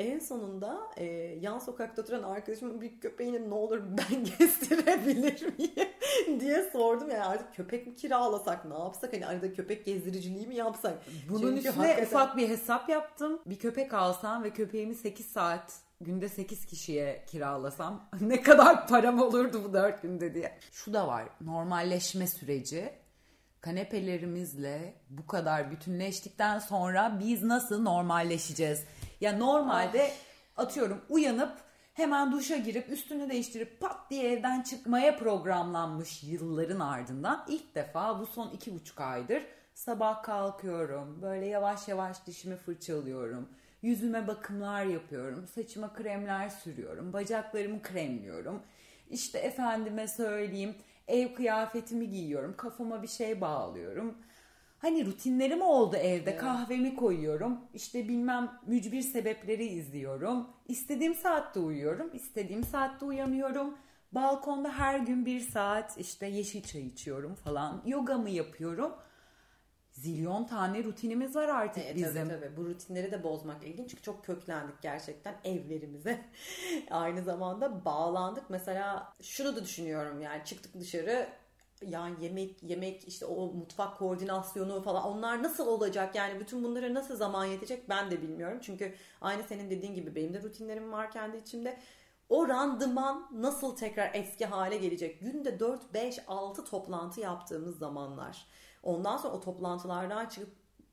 En 0.00 0.18
sonunda 0.18 0.80
e, 0.96 1.04
yan 1.40 1.58
sokakta 1.58 2.02
oturan 2.02 2.22
arkadaşımın 2.22 2.80
bir 2.80 3.00
köpeğini 3.00 3.50
ne 3.50 3.54
olur 3.54 3.82
ben 3.82 4.24
gezdirebilir 4.38 5.58
miyim 5.58 6.40
diye 6.40 6.70
sordum. 6.72 7.10
Yani 7.10 7.24
artık 7.24 7.54
köpek 7.54 7.86
mi 7.86 7.96
kiralasak 7.96 8.64
ne 8.64 8.74
yapsak 8.74 9.12
hani 9.12 9.26
arada 9.26 9.52
köpek 9.52 9.84
gezdiriciliği 9.84 10.46
mi 10.46 10.54
yapsak? 10.54 10.94
Bunun 11.28 11.40
Çünkü 11.40 11.68
üstüne 11.68 11.86
hakikaten... 11.86 12.06
ufak 12.06 12.36
bir 12.36 12.48
hesap 12.48 12.88
yaptım. 12.88 13.40
Bir 13.46 13.58
köpek 13.58 13.94
alsam 13.94 14.44
ve 14.44 14.50
köpeğimi 14.50 14.94
8 14.94 15.26
saat 15.26 15.80
günde 16.00 16.28
8 16.28 16.66
kişiye 16.66 17.24
kiralasam 17.26 18.08
ne 18.20 18.42
kadar 18.42 18.86
param 18.86 19.22
olurdu 19.22 19.62
bu 19.68 19.72
4 19.72 20.02
günde 20.02 20.34
diye. 20.34 20.58
Şu 20.72 20.92
da 20.92 21.08
var 21.08 21.28
normalleşme 21.40 22.26
süreci 22.26 22.92
kanepelerimizle 23.60 24.94
bu 25.10 25.26
kadar 25.26 25.70
bütünleştikten 25.70 26.58
sonra 26.58 27.18
biz 27.20 27.42
nasıl 27.42 27.82
normalleşeceğiz? 27.82 28.84
Ya 29.20 29.38
normalde 29.38 30.12
ah. 30.56 30.62
atıyorum 30.62 31.00
uyanıp 31.08 31.52
hemen 31.94 32.32
duşa 32.32 32.56
girip 32.56 32.88
üstünü 32.88 33.30
değiştirip 33.30 33.80
pat 33.80 34.10
diye 34.10 34.32
evden 34.32 34.62
çıkmaya 34.62 35.18
programlanmış 35.18 36.22
yılların 36.22 36.80
ardından 36.80 37.44
ilk 37.48 37.74
defa 37.74 38.20
bu 38.20 38.26
son 38.26 38.50
iki 38.50 38.74
buçuk 38.74 39.00
aydır 39.00 39.42
sabah 39.74 40.22
kalkıyorum 40.22 41.22
böyle 41.22 41.46
yavaş 41.46 41.88
yavaş 41.88 42.26
dişimi 42.26 42.56
fırçalıyorum 42.56 43.48
yüzüme 43.82 44.26
bakımlar 44.26 44.84
yapıyorum 44.84 45.46
saçıma 45.46 45.92
kremler 45.92 46.48
sürüyorum 46.48 47.12
bacaklarımı 47.12 47.82
kremliyorum 47.82 48.62
işte 49.10 49.38
efendime 49.38 50.08
söyleyeyim 50.08 50.74
ev 51.08 51.34
kıyafetimi 51.34 52.10
giyiyorum 52.10 52.54
kafama 52.56 53.02
bir 53.02 53.08
şey 53.08 53.40
bağlıyorum 53.40 54.16
Hani 54.80 55.06
rutinlerim 55.06 55.62
oldu 55.62 55.96
evde. 55.96 56.30
Evet. 56.30 56.40
Kahvemi 56.40 56.94
koyuyorum. 56.96 57.60
İşte 57.74 58.08
bilmem 58.08 58.60
mücbir 58.66 59.02
sebepleri 59.02 59.64
izliyorum. 59.64 60.46
İstediğim 60.68 61.14
saatte 61.14 61.60
uyuyorum. 61.60 62.10
istediğim 62.14 62.64
saatte 62.64 63.04
uyanıyorum. 63.04 63.78
Balkonda 64.12 64.78
her 64.78 64.98
gün 64.98 65.26
bir 65.26 65.40
saat 65.40 65.98
işte 65.98 66.26
yeşil 66.26 66.62
çay 66.62 66.86
içiyorum 66.86 67.34
falan. 67.34 67.82
Yogamı 67.86 68.30
yapıyorum. 68.30 68.92
Zilyon 69.92 70.44
tane 70.44 70.84
rutinimiz 70.84 71.36
var 71.36 71.48
artık 71.48 71.84
evet, 71.84 71.96
bizim. 71.96 72.28
Tabii 72.28 72.40
tabii. 72.40 72.56
Bu 72.56 72.64
rutinleri 72.64 73.12
de 73.12 73.22
bozmak 73.22 73.64
ilginç. 73.64 73.90
Çünkü 73.90 74.02
çok 74.02 74.24
köklendik 74.24 74.82
gerçekten 74.82 75.34
evlerimize. 75.44 76.20
Aynı 76.90 77.22
zamanda 77.22 77.84
bağlandık. 77.84 78.50
Mesela 78.50 79.14
şunu 79.22 79.56
da 79.56 79.64
düşünüyorum 79.64 80.20
yani 80.20 80.44
çıktık 80.44 80.80
dışarı 80.80 81.28
yani 81.86 82.24
yemek 82.24 82.62
yemek 82.62 83.08
işte 83.08 83.26
o 83.26 83.52
mutfak 83.52 83.98
koordinasyonu 83.98 84.82
falan 84.82 85.04
onlar 85.04 85.42
nasıl 85.42 85.66
olacak 85.66 86.14
yani 86.14 86.40
bütün 86.40 86.64
bunlara 86.64 86.94
nasıl 86.94 87.16
zaman 87.16 87.44
yetecek 87.44 87.88
ben 87.88 88.10
de 88.10 88.22
bilmiyorum. 88.22 88.58
Çünkü 88.62 88.94
aynı 89.20 89.42
senin 89.42 89.70
dediğin 89.70 89.94
gibi 89.94 90.14
benim 90.14 90.34
de 90.34 90.42
rutinlerim 90.42 90.92
var 90.92 91.10
kendi 91.10 91.36
içimde. 91.36 91.78
O 92.28 92.48
randıman 92.48 93.28
nasıl 93.32 93.76
tekrar 93.76 94.10
eski 94.14 94.46
hale 94.46 94.76
gelecek? 94.76 95.20
Günde 95.20 95.60
4, 95.60 95.94
5, 95.94 96.18
6 96.28 96.64
toplantı 96.64 97.20
yaptığımız 97.20 97.78
zamanlar. 97.78 98.46
Ondan 98.82 99.16
sonra 99.16 99.34
o 99.34 99.40
toplantılardan 99.40 100.26
çıkıp 100.26 100.50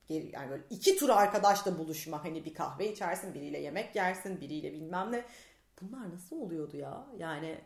geri, 0.07 0.31
yani 0.33 0.49
böyle 0.49 0.63
iki 0.69 0.97
tur 0.97 1.09
arkadaşla 1.09 1.77
buluşma. 1.77 2.23
Hani 2.23 2.45
bir 2.45 2.53
kahve 2.53 2.91
içersin, 2.91 3.33
biriyle 3.33 3.59
yemek 3.59 3.95
yersin, 3.95 4.41
biriyle 4.41 4.73
bilmem 4.73 5.11
ne. 5.11 5.25
Bunlar 5.81 6.13
nasıl 6.13 6.41
oluyordu 6.41 6.77
ya? 6.77 7.05
Yani 7.17 7.57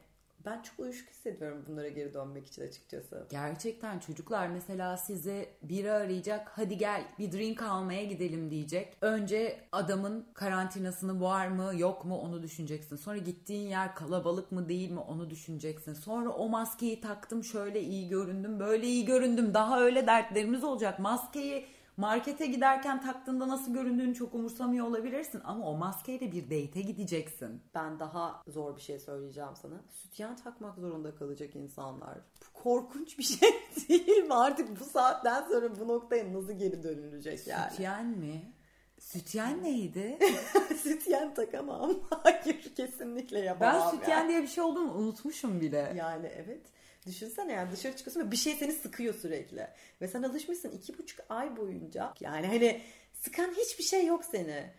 ben 0.46 0.62
çok 0.62 0.80
uyuşuk 0.80 1.10
hissediyorum 1.10 1.66
bunlara 1.68 1.88
geri 1.90 2.14
dönmek 2.14 2.48
için 2.48 2.68
açıkçası. 2.68 3.28
Gerçekten 3.30 4.00
çocuklar 4.00 4.48
mesela 4.48 4.98
size 4.98 5.50
biri 5.64 5.92
arayacak 5.92 6.52
hadi 6.56 6.78
gel 6.78 7.04
bir 7.20 7.32
drink 7.32 7.62
almaya 7.62 8.04
gidelim 8.04 8.52
diyecek. 8.52 8.98
Önce 9.02 9.60
adamın 9.72 10.26
karantinasını 10.34 11.22
var 11.22 11.48
mı 11.48 11.72
yok 11.78 12.06
mu 12.06 12.18
onu 12.18 12.44
düşüneceksin. 12.44 12.96
Sonra 12.96 13.18
gittiğin 13.18 13.70
yer 13.70 13.96
kalabalık 13.96 14.52
mı 14.52 14.70
değil 14.70 14.92
mi 14.92 15.00
onu 15.00 15.30
düşüneceksin. 15.30 15.94
Sonra 15.94 16.30
o 16.30 16.50
maskeyi 16.50 17.02
taktım 17.02 17.44
şöyle 17.44 17.82
iyi 17.82 18.10
göründüm 18.10 18.60
böyle 18.60 18.88
iyi 18.88 19.06
göründüm 19.06 19.54
daha 19.54 19.82
öyle 19.82 20.08
dertlerimiz 20.08 20.64
olacak. 20.64 21.00
Maskeyi 21.00 21.66
Markete 22.02 22.46
giderken 22.46 23.02
taktığında 23.02 23.48
nasıl 23.48 23.74
göründüğünü 23.74 24.16
çok 24.16 24.34
umursamıyor 24.34 24.88
olabilirsin 24.88 25.42
ama 25.44 25.70
o 25.70 25.78
maskeyle 25.78 26.32
bir 26.32 26.44
date'e 26.44 26.82
gideceksin. 26.82 27.62
Ben 27.76 28.00
daha 28.00 28.44
zor 28.48 28.76
bir 28.76 28.82
şey 28.82 29.00
söyleyeceğim 29.00 29.56
sana. 29.62 29.82
Sütyen 29.90 30.36
takmak 30.36 30.78
zorunda 30.78 31.16
kalacak 31.16 31.56
insanlar. 31.56 32.18
Bu 32.18 32.62
korkunç 32.64 33.18
bir 33.18 33.24
şey 33.40 33.52
değil 33.90 34.24
mi? 34.24 34.34
Artık 34.34 34.80
bu 34.80 34.86
saatten 34.86 35.44
sonra 35.48 35.80
bu 35.80 35.88
noktaya 35.88 36.34
nasıl 36.34 36.54
geri 36.54 36.84
dönülecek 36.84 37.48
yani? 37.48 37.72
Sütyen 37.72 38.06
mi? 38.06 38.54
Sütyen 39.00 39.64
neydi? 39.64 40.20
sütyen 40.84 41.34
takamam. 41.34 41.96
Hayır 42.24 42.76
kesinlikle 42.76 43.40
yapamam. 43.40 43.92
Ben 43.92 43.98
sütyen 43.98 44.20
yani. 44.20 44.30
diye 44.30 44.42
bir 44.42 44.48
şey 44.48 44.64
olduğunu 44.64 44.94
unutmuşum 44.94 45.62
bile. 45.62 45.94
Yani 45.98 46.28
evet. 46.36 46.62
Düşünsene 47.06 47.54
yani 47.54 47.72
dışarı 47.72 47.96
çıkıyorsun 47.96 48.22
ve 48.22 48.32
bir 48.32 48.38
şey 48.38 48.54
seni 48.54 48.72
sıkıyor 48.72 49.14
sürekli. 49.14 49.68
Ve 50.02 50.08
sen 50.08 50.24
alışmışsın 50.24 50.72
iki 50.72 50.98
buçuk 50.98 51.20
ay 51.30 51.58
boyunca. 51.58 52.14
Yani 52.20 52.48
hani 52.48 52.82
sıkan 53.14 53.52
hiçbir 53.52 53.84
şey 53.84 54.06
yok 54.06 54.26
seni. 54.26 54.72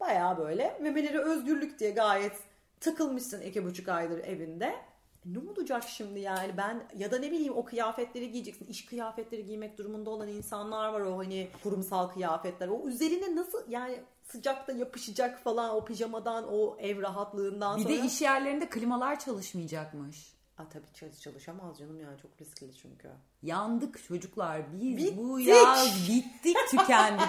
Baya 0.00 0.38
böyle 0.38 0.78
memeleri 0.80 1.18
özgürlük 1.18 1.78
diye 1.78 1.90
gayet 1.90 2.32
takılmışsın 2.80 3.40
iki 3.40 3.64
buçuk 3.64 3.88
aydır 3.88 4.18
evinde. 4.18 4.74
Ne 5.24 5.38
olacak 5.38 5.84
şimdi 5.88 6.20
yani 6.20 6.56
ben 6.56 6.88
ya 6.96 7.10
da 7.10 7.18
ne 7.18 7.30
bileyim 7.30 7.56
o 7.56 7.64
kıyafetleri 7.64 8.32
giyeceksin. 8.32 8.66
İş 8.66 8.86
kıyafetleri 8.86 9.46
giymek 9.46 9.78
durumunda 9.78 10.10
olan 10.10 10.28
insanlar 10.28 10.92
var 10.92 11.00
o 11.00 11.18
hani 11.18 11.48
kurumsal 11.62 12.08
kıyafetler. 12.08 12.68
O 12.68 12.88
üzerine 12.88 13.36
nasıl 13.36 13.70
yani 13.70 14.00
sıcakta 14.24 14.72
yapışacak 14.72 15.38
falan 15.38 15.74
o 15.74 15.84
pijamadan 15.84 16.44
o 16.52 16.76
ev 16.80 17.02
rahatlığından 17.02 17.76
bir 17.78 17.82
sonra. 17.82 17.94
Bir 17.94 18.02
de 18.02 18.06
iş 18.06 18.20
yerlerinde 18.22 18.68
klimalar 18.68 19.18
çalışmayacakmış. 19.18 20.35
A 20.58 20.68
tabii 20.68 20.92
çalış 20.94 21.20
çalışamaz 21.20 21.78
canım 21.78 22.00
yani 22.00 22.18
çok 22.22 22.30
riskli 22.40 22.74
çünkü. 22.82 23.08
Yandık 23.42 24.04
çocuklar 24.08 24.62
biz 24.80 24.96
bittik. 24.96 25.18
bu 25.18 25.40
yaz 25.40 26.08
bittik 26.08 26.56
tükendik. 26.70 27.28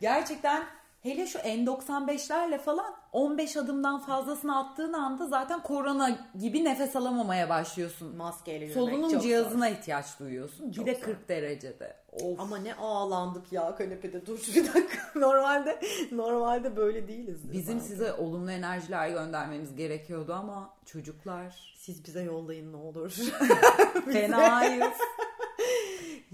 Gerçekten 0.00 0.64
hele 1.00 1.26
şu 1.26 1.38
N95'lerle 1.38 2.58
falan 2.58 2.94
15 3.12 3.56
adımdan 3.56 4.00
fazlasını 4.00 4.58
attığın 4.58 4.92
anda 4.92 5.26
zaten 5.26 5.62
korona 5.62 6.18
gibi 6.38 6.64
nefes 6.64 6.96
alamamaya 6.96 7.48
başlıyorsun. 7.48 8.16
Maskeyle 8.16 8.64
yürümek 8.64 8.90
Solunum 8.90 9.10
çok 9.10 9.22
cihazına 9.22 9.68
zor. 9.68 9.76
ihtiyaç 9.76 10.18
duyuyorsun. 10.20 10.72
Çok 10.72 10.86
bir 10.86 10.92
de 10.92 10.96
zor. 10.98 11.04
40 11.04 11.28
derecede. 11.28 11.96
Of. 12.14 12.40
Ama 12.40 12.56
ne 12.56 12.74
ağlandık 12.74 13.52
ya 13.52 13.76
kanepede. 13.76 14.26
Dur 14.26 14.38
bir 14.54 14.66
dakika. 14.66 14.98
Normalde 15.20 15.80
normalde 16.12 16.76
böyle 16.76 17.08
değiliz. 17.08 17.52
Bizim 17.52 17.80
zaten. 17.80 17.88
size 17.88 18.12
olumlu 18.12 18.50
enerjiler 18.50 19.08
göndermemiz 19.08 19.76
gerekiyordu 19.76 20.32
ama 20.32 20.74
çocuklar 20.86 21.74
siz 21.76 22.04
bize 22.04 22.22
yollayın 22.22 22.72
ne 22.72 22.76
olur. 22.76 23.10
fenayız. 24.12 24.94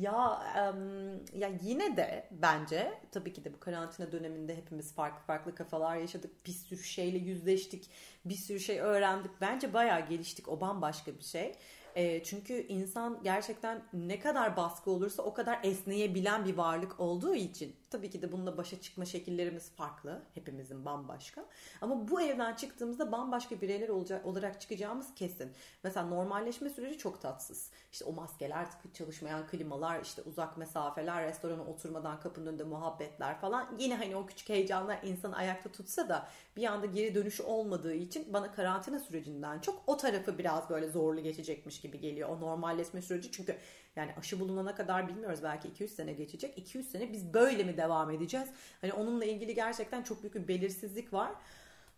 Ya 0.01 0.43
em, 0.57 1.41
ya 1.41 1.51
yine 1.63 1.97
de 1.97 2.29
bence 2.31 2.93
tabii 3.13 3.33
ki 3.33 3.45
de 3.45 3.55
bu 3.55 3.61
karantina 3.61 4.13
döneminde 4.13 4.57
hepimiz 4.57 4.95
farklı 4.95 5.27
farklı 5.27 5.55
kafalar 5.55 5.97
yaşadık. 5.97 6.47
Bir 6.47 6.53
sürü 6.53 6.83
şeyle 6.83 7.19
yüzleştik. 7.19 7.91
Bir 8.25 8.35
sürü 8.35 8.61
şey 8.61 8.81
öğrendik. 8.81 9.31
Bence 9.41 9.73
bayağı 9.73 10.09
geliştik. 10.09 10.49
O 10.49 10.61
bambaşka 10.61 11.19
bir 11.19 11.25
şey. 11.25 11.55
E, 11.97 12.23
çünkü 12.23 12.55
insan 12.55 13.21
gerçekten 13.23 13.83
ne 13.93 14.19
kadar 14.19 14.57
baskı 14.57 14.91
olursa 14.91 15.23
o 15.23 15.35
kadar 15.35 15.61
esneyebilen 15.63 16.45
bir 16.45 16.57
varlık 16.57 17.01
olduğu 17.01 17.35
için 17.35 17.77
tabii 17.91 18.11
ki 18.11 18.23
de 18.23 18.33
bununla 18.33 18.57
başa 18.57 18.81
çıkma 18.81 19.05
şekillerimiz 19.05 19.71
farklı. 19.71 20.23
Hepimizin 20.35 20.85
bambaşka. 20.85 21.45
Ama 21.81 22.09
bu 22.09 22.21
evden 22.21 22.55
çıktığımızda 22.55 23.13
bambaşka 23.13 23.61
bireyler 23.61 23.89
olacak, 23.89 24.27
olarak 24.27 24.61
çıkacağımız 24.61 25.15
kesin. 25.15 25.53
Mesela 25.85 26.07
normalleşme 26.07 26.71
süreci 26.71 26.99
çok 26.99 27.23
tatsız. 27.23 27.71
İşte 27.93 28.05
o 28.05 28.13
maskeler, 28.13 28.67
çalışmayan 28.95 29.47
klimalar, 29.47 30.03
işte 30.03 30.23
uzak 30.23 30.57
mesafeler, 30.59 31.29
restorana 31.29 31.65
oturmadan 31.65 32.21
kapının 32.21 32.47
önünde 32.47 32.65
muhabbetler 32.65 33.41
falan. 33.41 33.77
Yine 33.79 33.97
hani 33.97 34.17
o 34.17 34.27
küçük 34.27 34.49
heyecanlar 34.49 34.99
insanı 35.03 35.37
ayakta 35.37 35.73
tutsa 35.73 36.09
da 36.09 36.29
bir 36.57 36.65
anda 36.65 36.87
geri 36.87 37.15
dönüşü 37.15 37.43
olmadığı 37.43 37.95
için 37.95 38.33
bana 38.33 38.53
karantina 38.53 38.99
sürecinden 38.99 39.61
çok 39.61 39.83
o 39.87 39.97
tarafı 39.97 40.39
biraz 40.39 40.71
böyle 40.71 40.89
zorlu 40.89 41.21
geçecekmiş 41.21 41.81
gibi 41.81 42.01
geliyor. 42.01 42.29
O 42.29 42.41
normalleşme 42.41 43.03
süreci 43.03 43.31
çünkü 43.31 43.57
yani 43.97 44.15
aşı 44.19 44.41
bulunana 44.41 44.75
kadar 44.75 45.09
bilmiyoruz 45.09 45.41
belki 45.43 45.69
200 45.69 45.95
sene 45.95 46.13
geçecek. 46.13 46.59
200 46.59 46.91
sene 46.91 47.13
biz 47.13 47.35
böyle 47.35 47.65
mi 47.65 47.77
devam 47.77 48.11
edeceğiz? 48.11 48.49
Hani 48.81 48.93
onunla 48.93 49.25
ilgili 49.25 49.55
gerçekten 49.55 50.03
çok 50.03 50.23
büyük 50.23 50.35
bir 50.35 50.49
belirsizlik 50.49 51.13
var. 51.13 51.33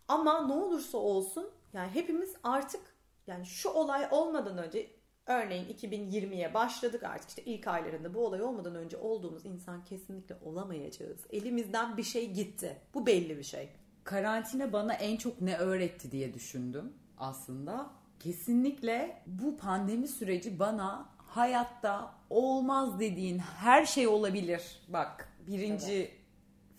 Ama 0.07 0.47
ne 0.47 0.53
olursa 0.53 0.97
olsun 0.97 1.49
yani 1.73 1.91
hepimiz 1.93 2.35
artık 2.43 2.81
yani 3.27 3.45
şu 3.45 3.69
olay 3.69 4.07
olmadan 4.11 4.57
önce 4.57 4.87
örneğin 5.25 5.65
2020'ye 5.65 6.53
başladık 6.53 7.03
artık 7.03 7.29
işte 7.29 7.43
ilk 7.43 7.67
aylarında 7.67 8.13
bu 8.13 8.25
olay 8.25 8.41
olmadan 8.41 8.75
önce 8.75 8.97
olduğumuz 8.97 9.45
insan 9.45 9.83
kesinlikle 9.83 10.35
olamayacağız. 10.45 11.19
Elimizden 11.29 11.97
bir 11.97 12.03
şey 12.03 12.31
gitti. 12.31 12.77
Bu 12.93 13.05
belli 13.05 13.37
bir 13.37 13.43
şey. 13.43 13.69
Karantina 14.03 14.73
bana 14.73 14.93
en 14.93 15.17
çok 15.17 15.41
ne 15.41 15.57
öğretti 15.57 16.11
diye 16.11 16.33
düşündüm 16.33 16.93
aslında. 17.17 17.91
Kesinlikle 18.19 19.23
bu 19.27 19.57
pandemi 19.57 20.07
süreci 20.07 20.59
bana 20.59 21.12
hayatta 21.35 22.13
olmaz 22.29 22.99
dediğin 22.99 23.37
her 23.39 23.85
şey 23.85 24.07
olabilir. 24.07 24.81
Bak 24.87 25.29
birinci 25.47 25.93
evet. 25.93 26.11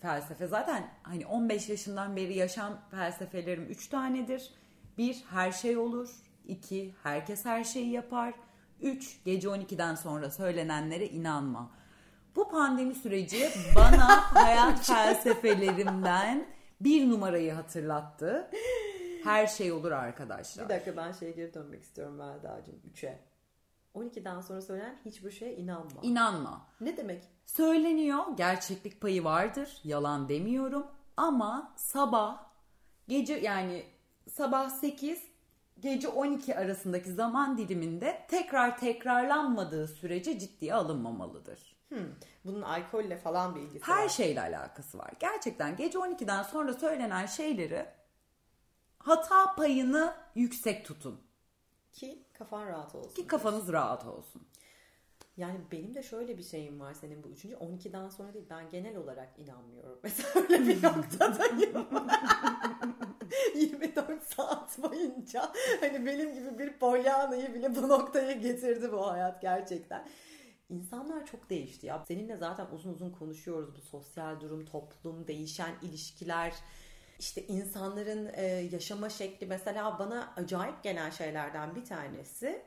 felsefe 0.01 0.47
zaten 0.47 0.89
hani 1.03 1.25
15 1.25 1.69
yaşından 1.69 2.15
beri 2.15 2.35
yaşam 2.37 2.79
felsefelerim 2.91 3.65
3 3.65 3.87
tanedir. 3.87 4.53
Bir 4.97 5.23
her 5.29 5.51
şey 5.51 5.77
olur. 5.77 6.09
iki 6.45 6.93
herkes 7.03 7.45
her 7.45 7.63
şeyi 7.63 7.89
yapar. 7.89 8.33
Üç 8.81 9.23
gece 9.25 9.47
12'den 9.47 9.95
sonra 9.95 10.31
söylenenlere 10.31 11.07
inanma. 11.07 11.71
Bu 12.35 12.49
pandemi 12.49 12.95
süreci 12.95 13.49
bana 13.75 14.07
hayat 14.33 14.85
felsefelerimden 14.87 16.47
bir 16.81 17.09
numarayı 17.09 17.53
hatırlattı. 17.53 18.51
Her 19.23 19.47
şey 19.47 19.71
olur 19.71 19.91
arkadaşlar. 19.91 20.65
Bir 20.65 20.69
dakika 20.69 20.97
ben 20.97 21.11
şeye 21.11 21.31
geri 21.31 21.53
dönmek 21.53 21.83
istiyorum 21.83 22.15
Melda'cığım. 22.15 22.81
3'e. 22.93 23.34
12'den 23.95 24.41
sonra 24.41 24.61
söylenen 24.61 24.99
hiçbir 25.05 25.31
şeye 25.31 25.55
inanma. 25.55 26.01
İnanma. 26.01 26.67
Ne 26.81 26.97
demek? 26.97 27.23
Söyleniyor. 27.45 28.23
Gerçeklik 28.37 29.01
payı 29.01 29.23
vardır. 29.23 29.79
Yalan 29.83 30.29
demiyorum. 30.29 30.87
Ama 31.17 31.73
sabah 31.77 32.43
gece 33.07 33.33
yani 33.33 33.83
sabah 34.29 34.69
8 34.69 35.23
gece 35.79 36.07
12 36.07 36.55
arasındaki 36.55 37.11
zaman 37.13 37.57
diliminde 37.57 38.25
tekrar 38.29 38.77
tekrarlanmadığı 38.77 39.87
sürece 39.87 40.39
ciddiye 40.39 40.73
alınmamalıdır. 40.73 41.75
Hmm. 41.89 42.07
Bunun 42.45 42.61
alkolle 42.61 43.17
falan 43.17 43.55
bir 43.55 43.61
ilgisi 43.61 43.85
Her 43.85 44.03
var. 44.03 44.09
şeyle 44.09 44.41
alakası 44.41 44.97
var. 44.97 45.11
Gerçekten 45.19 45.75
gece 45.75 45.97
12'den 45.97 46.43
sonra 46.43 46.73
söylenen 46.73 47.25
şeyleri 47.25 47.85
hata 48.99 49.55
payını 49.55 50.13
yüksek 50.35 50.85
tutun. 50.85 51.21
Ki 51.95 52.23
kafan 52.33 52.67
rahat 52.67 52.95
olsun. 52.95 53.13
Ki 53.13 53.27
kafanız 53.27 53.71
rahat 53.71 54.05
olsun. 54.05 54.47
Yani 55.37 55.59
benim 55.71 55.95
de 55.95 56.03
şöyle 56.03 56.37
bir 56.37 56.43
şeyim 56.43 56.79
var 56.79 56.93
senin 56.93 57.23
bu 57.23 57.27
üçüncü. 57.27 57.55
12'den 57.55 58.09
sonra 58.09 58.33
değil 58.33 58.45
ben 58.49 58.69
genel 58.69 58.97
olarak 58.97 59.39
inanmıyorum. 59.39 59.99
Mesela 60.03 60.29
öyle 60.35 60.67
bir 60.67 60.83
noktadayım. 60.83 61.87
24 63.55 64.23
saat 64.23 64.83
boyunca 64.83 65.51
hani 65.79 66.05
benim 66.05 66.33
gibi 66.33 66.59
bir 66.59 66.79
polyanayı 66.79 67.53
bile 67.53 67.75
bu 67.75 67.89
noktaya 67.89 68.31
getirdi 68.31 68.91
bu 68.91 69.11
hayat 69.11 69.41
gerçekten. 69.41 70.07
İnsanlar 70.69 71.25
çok 71.25 71.49
değişti 71.49 71.85
ya. 71.85 72.03
Seninle 72.07 72.37
zaten 72.37 72.67
uzun 72.73 72.93
uzun 72.93 73.09
konuşuyoruz 73.09 73.75
bu 73.75 73.81
sosyal 73.81 74.39
durum, 74.39 74.65
toplum, 74.65 75.27
değişen 75.27 75.73
ilişkiler, 75.81 76.53
işte 77.19 77.47
insanların 77.47 78.31
e, 78.33 78.45
yaşama 78.45 79.09
şekli 79.09 79.47
mesela 79.47 79.99
bana 79.99 80.33
acayip 80.37 80.83
gelen 80.83 81.09
şeylerden 81.09 81.75
bir 81.75 81.85
tanesi 81.85 82.61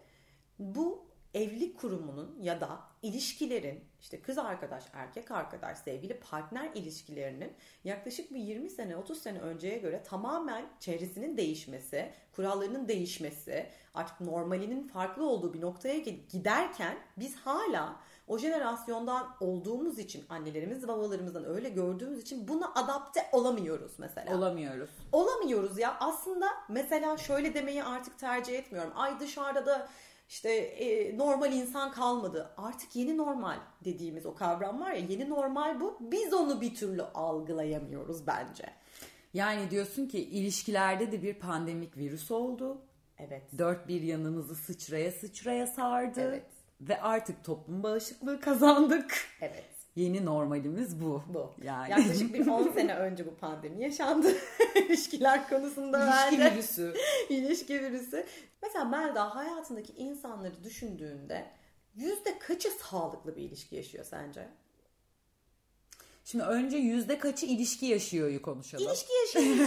bu 0.58 1.08
evlilik 1.34 1.78
kurumunun 1.78 2.38
ya 2.42 2.61
da 2.61 2.80
ilişkilerin 3.02 3.84
işte 4.00 4.20
kız 4.20 4.38
arkadaş, 4.38 4.84
erkek 4.92 5.30
arkadaş, 5.30 5.78
sevgili 5.78 6.20
partner 6.20 6.70
ilişkilerinin 6.74 7.52
yaklaşık 7.84 8.34
bir 8.34 8.40
20 8.40 8.70
sene, 8.70 8.96
30 8.96 9.22
sene 9.22 9.40
önceye 9.40 9.78
göre 9.78 10.02
tamamen 10.02 10.66
çevresinin 10.80 11.37
değişmesi, 11.37 12.12
kurallarının 12.32 12.88
değişmesi, 12.88 13.66
artık 13.94 14.20
normalinin 14.20 14.88
farklı 14.88 15.28
olduğu 15.28 15.54
bir 15.54 15.61
noktaya 15.61 15.98
giderken 16.30 16.98
biz 17.16 17.37
hala 17.37 18.00
o 18.28 18.38
jenerasyondan 18.38 19.36
olduğumuz 19.40 19.98
için 19.98 20.24
annelerimiz 20.28 20.88
babalarımızdan 20.88 21.44
öyle 21.44 21.68
gördüğümüz 21.68 22.22
için 22.22 22.48
buna 22.48 22.72
adapte 22.74 23.26
olamıyoruz 23.32 23.92
mesela. 23.98 24.36
Olamıyoruz. 24.36 24.90
Olamıyoruz 25.12 25.78
ya. 25.78 25.96
Aslında 26.00 26.46
mesela 26.68 27.16
şöyle 27.16 27.54
demeyi 27.54 27.84
artık 27.84 28.18
tercih 28.18 28.58
etmiyorum. 28.58 28.92
Ay 28.94 29.20
dışarıda 29.20 29.66
da 29.66 29.88
işte 30.28 30.50
e, 30.50 31.18
normal 31.18 31.52
insan 31.52 31.92
kalmadı. 31.92 32.50
Artık 32.56 32.96
yeni 32.96 33.16
normal 33.16 33.56
dediğimiz 33.84 34.26
o 34.26 34.34
kavram 34.34 34.80
var 34.80 34.92
ya 34.92 35.04
yeni 35.08 35.30
normal 35.30 35.80
bu. 35.80 35.98
Biz 36.00 36.32
onu 36.34 36.60
bir 36.60 36.74
türlü 36.74 37.02
algılayamıyoruz 37.02 38.26
bence. 38.26 38.64
Yani 39.34 39.70
diyorsun 39.70 40.06
ki 40.06 40.18
ilişkilerde 40.18 41.12
de 41.12 41.22
bir 41.22 41.34
pandemik 41.34 41.96
virüs 41.96 42.30
oldu. 42.30 42.82
Evet. 43.18 43.42
Dört 43.58 43.88
bir 43.88 44.02
yanımızı 44.02 44.54
sıçraya 44.54 45.12
sıçraya 45.12 45.66
sardı. 45.66 46.20
Evet. 46.20 46.57
Ve 46.80 47.00
artık 47.00 47.44
toplum 47.44 47.82
bağışıklığı 47.82 48.40
kazandık. 48.40 49.14
Evet. 49.40 49.64
Yeni 49.96 50.24
normalimiz 50.24 51.00
bu. 51.00 51.22
Bu. 51.28 51.54
Yani. 51.62 51.90
Yaklaşık 51.90 52.34
bir 52.34 52.46
10 52.46 52.68
sene 52.74 52.94
önce 52.94 53.26
bu 53.26 53.34
pandemi 53.36 53.82
yaşandı. 53.82 54.28
İlişkiler 54.76 55.48
konusunda 55.48 56.04
İlişki 56.04 56.40
bence. 56.44 56.54
virüsü. 56.54 56.94
İlişki 57.28 57.82
virüsü. 57.82 58.26
Mesela 58.62 58.84
Melda 58.84 59.36
hayatındaki 59.36 59.92
insanları 59.92 60.64
düşündüğünde 60.64 61.46
yüzde 61.94 62.38
kaçı 62.38 62.70
sağlıklı 62.70 63.36
bir 63.36 63.42
ilişki 63.42 63.76
yaşıyor 63.76 64.04
sence? 64.04 64.48
Şimdi 66.30 66.44
önce 66.44 66.76
yüzde 66.76 67.18
kaçı 67.18 67.46
ilişki 67.46 67.86
yaşıyoryu 67.86 68.42
konuşalım. 68.42 68.84
İlişki 68.84 69.12
yaşayan. 69.12 69.58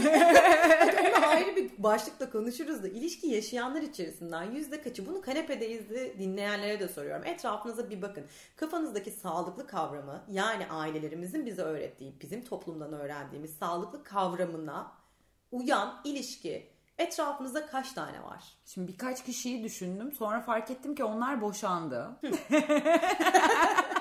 Onu 1.17 1.25
ayrı 1.27 1.55
bir 1.55 1.71
başlıkla 1.77 2.29
konuşuruz 2.29 2.83
da 2.83 2.87
ilişki 2.87 3.27
yaşayanlar 3.27 3.81
içerisinden 3.81 4.51
yüzde 4.51 4.81
kaçı 4.81 5.07
bunu 5.07 5.21
kanepedeyiz 5.21 5.89
de 5.89 6.19
dinleyenlere 6.19 6.79
de 6.79 6.87
soruyorum. 6.87 7.25
Etrafınıza 7.25 7.89
bir 7.89 8.01
bakın. 8.01 8.25
Kafanızdaki 8.55 9.11
sağlıklı 9.11 9.67
kavramı 9.67 10.23
yani 10.31 10.67
ailelerimizin 10.69 11.45
bize 11.45 11.61
öğrettiği, 11.61 12.15
bizim 12.21 12.45
toplumdan 12.45 12.93
öğrendiğimiz 12.93 13.53
sağlıklı 13.53 14.03
kavramına 14.03 14.91
uyan 15.51 16.01
ilişki 16.03 16.69
etrafınızda 16.97 17.65
kaç 17.65 17.93
tane 17.93 18.23
var? 18.23 18.43
Şimdi 18.65 18.91
birkaç 18.91 19.25
kişiyi 19.25 19.63
düşündüm. 19.63 20.11
Sonra 20.11 20.41
fark 20.41 20.71
ettim 20.71 20.95
ki 20.95 21.03
onlar 21.03 21.41
boşandı. 21.41 22.09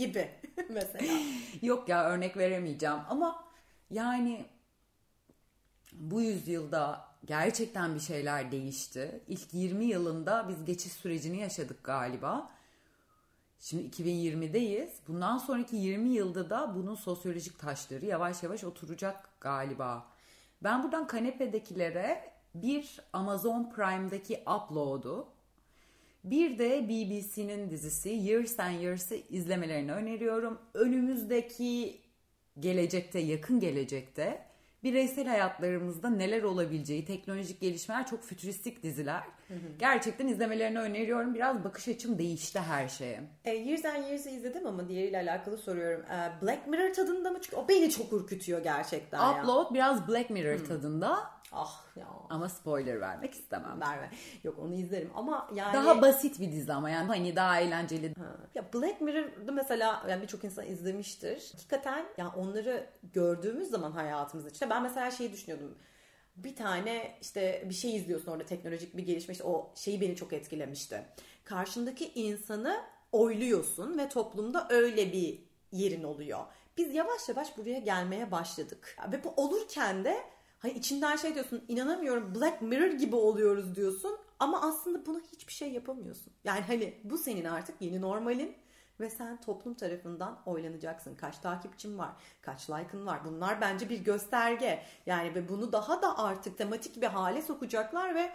Gibi 0.00 0.30
mesela. 0.68 1.12
Yok 1.62 1.88
ya 1.88 2.04
örnek 2.04 2.36
veremeyeceğim 2.36 2.98
ama 3.08 3.44
yani 3.90 4.44
bu 5.92 6.22
yüzyılda 6.22 7.08
gerçekten 7.24 7.94
bir 7.94 8.00
şeyler 8.00 8.52
değişti. 8.52 9.20
İlk 9.28 9.54
20 9.54 9.84
yılında 9.84 10.48
biz 10.48 10.64
geçiş 10.64 10.92
sürecini 10.92 11.40
yaşadık 11.40 11.84
galiba. 11.84 12.50
Şimdi 13.60 13.82
2020'deyiz. 13.82 14.88
Bundan 15.08 15.38
sonraki 15.38 15.76
20 15.76 16.08
yılda 16.08 16.50
da 16.50 16.74
bunun 16.74 16.94
sosyolojik 16.94 17.58
taşları 17.58 18.06
yavaş 18.06 18.42
yavaş 18.42 18.64
oturacak 18.64 19.40
galiba. 19.40 20.06
Ben 20.62 20.82
buradan 20.82 21.06
kanepedekilere 21.06 22.32
bir 22.54 23.00
Amazon 23.12 23.70
Prime'daki 23.70 24.44
Upload'u 24.46 25.28
bir 26.24 26.58
de 26.58 26.88
BBC'nin 26.88 27.70
dizisi 27.70 28.08
Years 28.08 28.60
and 28.60 28.80
Years'ı 28.80 29.14
izlemelerini 29.14 29.92
öneriyorum. 29.92 30.58
Önümüzdeki 30.74 32.00
gelecekte, 32.58 33.18
yakın 33.18 33.60
gelecekte 33.60 34.50
bireysel 34.84 35.26
hayatlarımızda 35.26 36.10
neler 36.10 36.42
olabileceği, 36.42 37.04
teknolojik 37.04 37.60
gelişmeler 37.60 38.06
çok 38.06 38.24
fütüristik 38.24 38.82
diziler. 38.82 39.22
Gerçekten 39.78 40.28
izlemelerini 40.28 40.78
öneriyorum. 40.78 41.34
Biraz 41.34 41.64
bakış 41.64 41.88
açım 41.88 42.18
değişti 42.18 42.60
her 42.60 42.88
şeye. 42.88 43.20
E, 43.44 43.50
Years 43.50 43.84
and 43.84 44.04
Years'ı 44.06 44.30
izledim 44.30 44.66
ama 44.66 44.88
diğeriyle 44.88 45.18
alakalı 45.18 45.58
soruyorum. 45.58 46.04
E, 46.04 46.42
Black 46.42 46.66
Mirror 46.66 46.94
tadında 46.94 47.30
mı? 47.30 47.38
Çünkü 47.42 47.56
o 47.56 47.68
beni 47.68 47.90
çok 47.90 48.12
ürkütüyor 48.12 48.62
gerçekten 48.62 49.18
ya. 49.18 49.42
Upload 49.42 49.74
biraz 49.74 50.08
Black 50.08 50.30
Mirror 50.30 50.64
tadında 50.64 51.39
Ah 51.52 51.86
ya. 51.96 52.06
ama 52.30 52.48
spoiler 52.48 53.00
vermek 53.00 53.34
istemem. 53.34 53.80
Verme. 53.80 54.10
Yok 54.44 54.58
onu 54.58 54.74
izlerim 54.74 55.10
ama 55.14 55.48
yani... 55.54 55.74
Daha 55.74 56.02
basit 56.02 56.40
bir 56.40 56.52
dizi 56.52 56.72
ama 56.72 56.90
yani 56.90 57.06
hani 57.06 57.36
daha 57.36 57.60
eğlenceli. 57.60 58.14
Ha. 58.14 58.36
Ya 58.54 58.72
Black 58.74 59.00
Mirror'da 59.00 59.52
mesela 59.52 60.06
yani 60.08 60.22
birçok 60.22 60.44
insan 60.44 60.66
izlemiştir. 60.66 61.52
Hakikaten 61.52 62.06
yani 62.18 62.30
onları 62.36 62.86
gördüğümüz 63.12 63.70
zaman 63.70 63.92
hayatımız 63.92 64.46
içinde 64.46 64.70
ben 64.70 64.82
mesela 64.82 65.10
şeyi 65.10 65.32
düşünüyordum. 65.32 65.78
Bir 66.36 66.56
tane 66.56 67.18
işte 67.20 67.64
bir 67.68 67.74
şey 67.74 67.96
izliyorsun 67.96 68.32
orada 68.32 68.44
teknolojik 68.44 68.96
bir 68.96 69.02
gelişme 69.02 69.32
işte 69.32 69.44
o 69.44 69.72
şeyi 69.74 70.00
beni 70.00 70.16
çok 70.16 70.32
etkilemişti. 70.32 71.04
Karşındaki 71.44 72.12
insanı 72.14 72.80
oyluyorsun 73.12 73.98
ve 73.98 74.08
toplumda 74.08 74.66
öyle 74.70 75.12
bir 75.12 75.44
yerin 75.72 76.02
oluyor. 76.02 76.40
Biz 76.76 76.94
yavaş 76.94 77.28
yavaş 77.28 77.58
buraya 77.58 77.78
gelmeye 77.78 78.30
başladık. 78.30 78.96
Ve 79.12 79.24
bu 79.24 79.34
olurken 79.36 80.04
de 80.04 80.16
hani 80.60 80.72
içinden 80.72 81.16
şey 81.16 81.34
diyorsun 81.34 81.64
inanamıyorum 81.68 82.34
Black 82.34 82.62
Mirror 82.62 82.90
gibi 82.90 83.16
oluyoruz 83.16 83.76
diyorsun 83.76 84.18
ama 84.38 84.62
aslında 84.62 85.06
buna 85.06 85.20
hiçbir 85.32 85.52
şey 85.52 85.72
yapamıyorsun. 85.72 86.32
Yani 86.44 86.60
hani 86.60 87.00
bu 87.04 87.18
senin 87.18 87.44
artık 87.44 87.82
yeni 87.82 88.00
normalin 88.00 88.56
ve 89.00 89.10
sen 89.10 89.40
toplum 89.40 89.74
tarafından 89.74 90.42
oylanacaksın. 90.46 91.14
Kaç 91.14 91.38
takipçin 91.38 91.98
var, 91.98 92.10
kaç 92.42 92.70
like'ın 92.70 93.06
var. 93.06 93.24
Bunlar 93.24 93.60
bence 93.60 93.88
bir 93.88 94.04
gösterge. 94.04 94.82
Yani 95.06 95.34
ve 95.34 95.48
bunu 95.48 95.72
daha 95.72 96.02
da 96.02 96.18
artık 96.18 96.58
tematik 96.58 97.02
bir 97.02 97.06
hale 97.06 97.42
sokacaklar 97.42 98.14
ve 98.14 98.32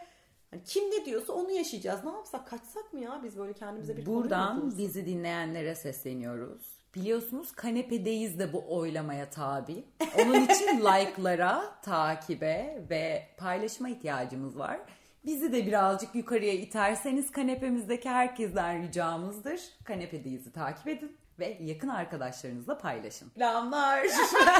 hani 0.52 0.64
kim 0.64 0.84
ne 0.84 1.06
diyorsa 1.06 1.34
onu 1.34 1.52
yaşayacağız. 1.52 2.04
Ne 2.04 2.12
yapsak? 2.12 2.48
Kaçsak 2.48 2.94
mı 2.94 3.00
ya 3.00 3.22
biz 3.24 3.38
böyle 3.38 3.54
kendimize 3.54 3.98
bir 3.98 4.06
Buradan 4.06 4.78
bizi 4.78 5.06
dinleyenlere 5.06 5.76
sesleniyoruz. 5.76 6.75
Biliyorsunuz 6.96 7.52
kanepedeyiz 7.52 8.40
de 8.40 8.54
bu 8.54 8.64
oylamaya 8.78 9.30
tabi. 9.30 9.84
Onun 10.22 10.46
için 10.46 10.80
like'lara, 10.80 11.64
takibe 11.82 12.84
ve 12.90 13.28
paylaşma 13.38 13.90
ihtiyacımız 13.90 14.60
var. 14.60 14.80
Bizi 15.26 15.54
de 15.54 15.66
birazcık 15.68 16.16
yukarıya 16.16 16.54
iterseniz 16.54 17.32
kanepemizdeki 17.32 18.10
herkesten 18.10 18.84
ricamızdır. 18.84 19.62
Kanepedeyiz'i 19.84 20.52
takip 20.52 20.88
edin 20.88 21.18
ve 21.40 21.58
yakın 21.62 21.88
arkadaşlarınızla 21.88 22.78
paylaşın. 22.78 23.32
Reklamlar. 23.36 24.06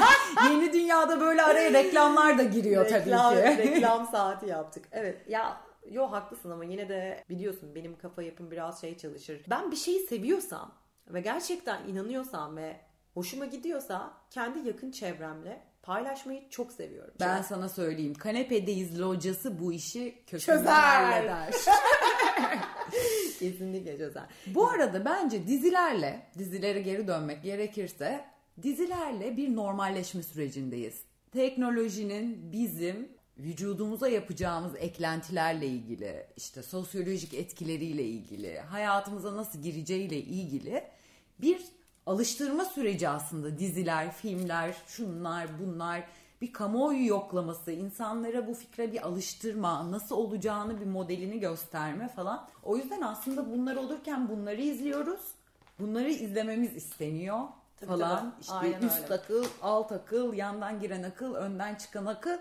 Yeni 0.50 0.72
dünyada 0.72 1.20
böyle 1.20 1.42
araya 1.42 1.72
reklamlar 1.72 2.38
da 2.38 2.42
giriyor 2.42 2.84
reklam, 2.84 3.34
tabii 3.34 3.56
ki. 3.56 3.58
reklam 3.74 4.06
saati 4.06 4.46
yaptık. 4.46 4.88
Evet 4.92 5.28
ya 5.28 5.60
yo 5.90 6.12
haklısın 6.12 6.50
ama 6.50 6.64
yine 6.64 6.88
de 6.88 7.24
biliyorsun 7.28 7.74
benim 7.74 7.98
kafa 7.98 8.22
yapım 8.22 8.50
biraz 8.50 8.80
şey 8.80 8.98
çalışır. 8.98 9.40
Ben 9.50 9.70
bir 9.70 9.76
şeyi 9.76 10.00
seviyorsam 10.00 10.72
ve 11.08 11.20
gerçekten 11.20 11.88
inanıyorsam 11.88 12.56
ve 12.56 12.76
hoşuma 13.14 13.44
gidiyorsa 13.44 14.14
kendi 14.30 14.68
yakın 14.68 14.90
çevremle 14.90 15.62
paylaşmayı 15.82 16.48
çok 16.50 16.72
seviyorum. 16.72 17.14
Ben 17.20 17.42
sana 17.42 17.68
söyleyeyim. 17.68 18.14
Kanepedeyiz 18.14 19.00
locası 19.00 19.60
bu 19.60 19.72
işi 19.72 20.22
kökünden 20.26 20.64
halleder. 20.64 21.54
Kesinlikle 23.38 23.98
çözer. 23.98 24.24
Bu 24.46 24.68
arada 24.68 25.04
bence 25.04 25.46
dizilerle, 25.46 26.22
dizilere 26.38 26.80
geri 26.80 27.06
dönmek 27.06 27.42
gerekirse 27.42 28.24
dizilerle 28.62 29.36
bir 29.36 29.56
normalleşme 29.56 30.22
sürecindeyiz. 30.22 31.02
Teknolojinin 31.32 32.52
bizim 32.52 33.08
vücudumuza 33.38 34.08
yapacağımız 34.08 34.72
eklentilerle 34.76 35.66
ilgili, 35.66 36.26
işte 36.36 36.62
sosyolojik 36.62 37.34
etkileriyle 37.34 38.02
ilgili, 38.04 38.58
hayatımıza 38.58 39.36
nasıl 39.36 39.62
gireceğiyle 39.62 40.16
ilgili 40.16 40.84
bir 41.40 41.64
alıştırma 42.06 42.64
süreci 42.64 43.08
aslında 43.08 43.58
diziler, 43.58 44.12
filmler, 44.12 44.76
şunlar, 44.86 45.46
bunlar 45.60 46.04
bir 46.40 46.52
kamuoyu 46.52 47.06
yoklaması, 47.06 47.72
insanlara 47.72 48.46
bu 48.46 48.54
fikre 48.54 48.92
bir 48.92 49.06
alıştırma, 49.06 49.90
nasıl 49.90 50.16
olacağını 50.16 50.80
bir 50.80 50.86
modelini 50.86 51.40
gösterme 51.40 52.08
falan. 52.08 52.48
O 52.62 52.76
yüzden 52.76 53.00
aslında 53.00 53.50
bunlar 53.50 53.76
olurken 53.76 54.28
bunları 54.28 54.60
izliyoruz. 54.60 55.20
Bunları 55.78 56.10
izlememiz 56.10 56.76
isteniyor 56.76 57.40
Tabii, 57.80 57.90
falan. 57.90 58.18
tabii. 58.18 58.40
İşte 58.40 58.54
Aynen 58.54 58.82
üst 58.82 59.04
öyle. 59.04 59.14
akıl, 59.14 59.44
alt 59.62 59.92
akıl, 59.92 60.34
yandan 60.34 60.80
giren 60.80 61.02
akıl, 61.02 61.34
önden 61.34 61.74
çıkan 61.74 62.06
akıl 62.06 62.38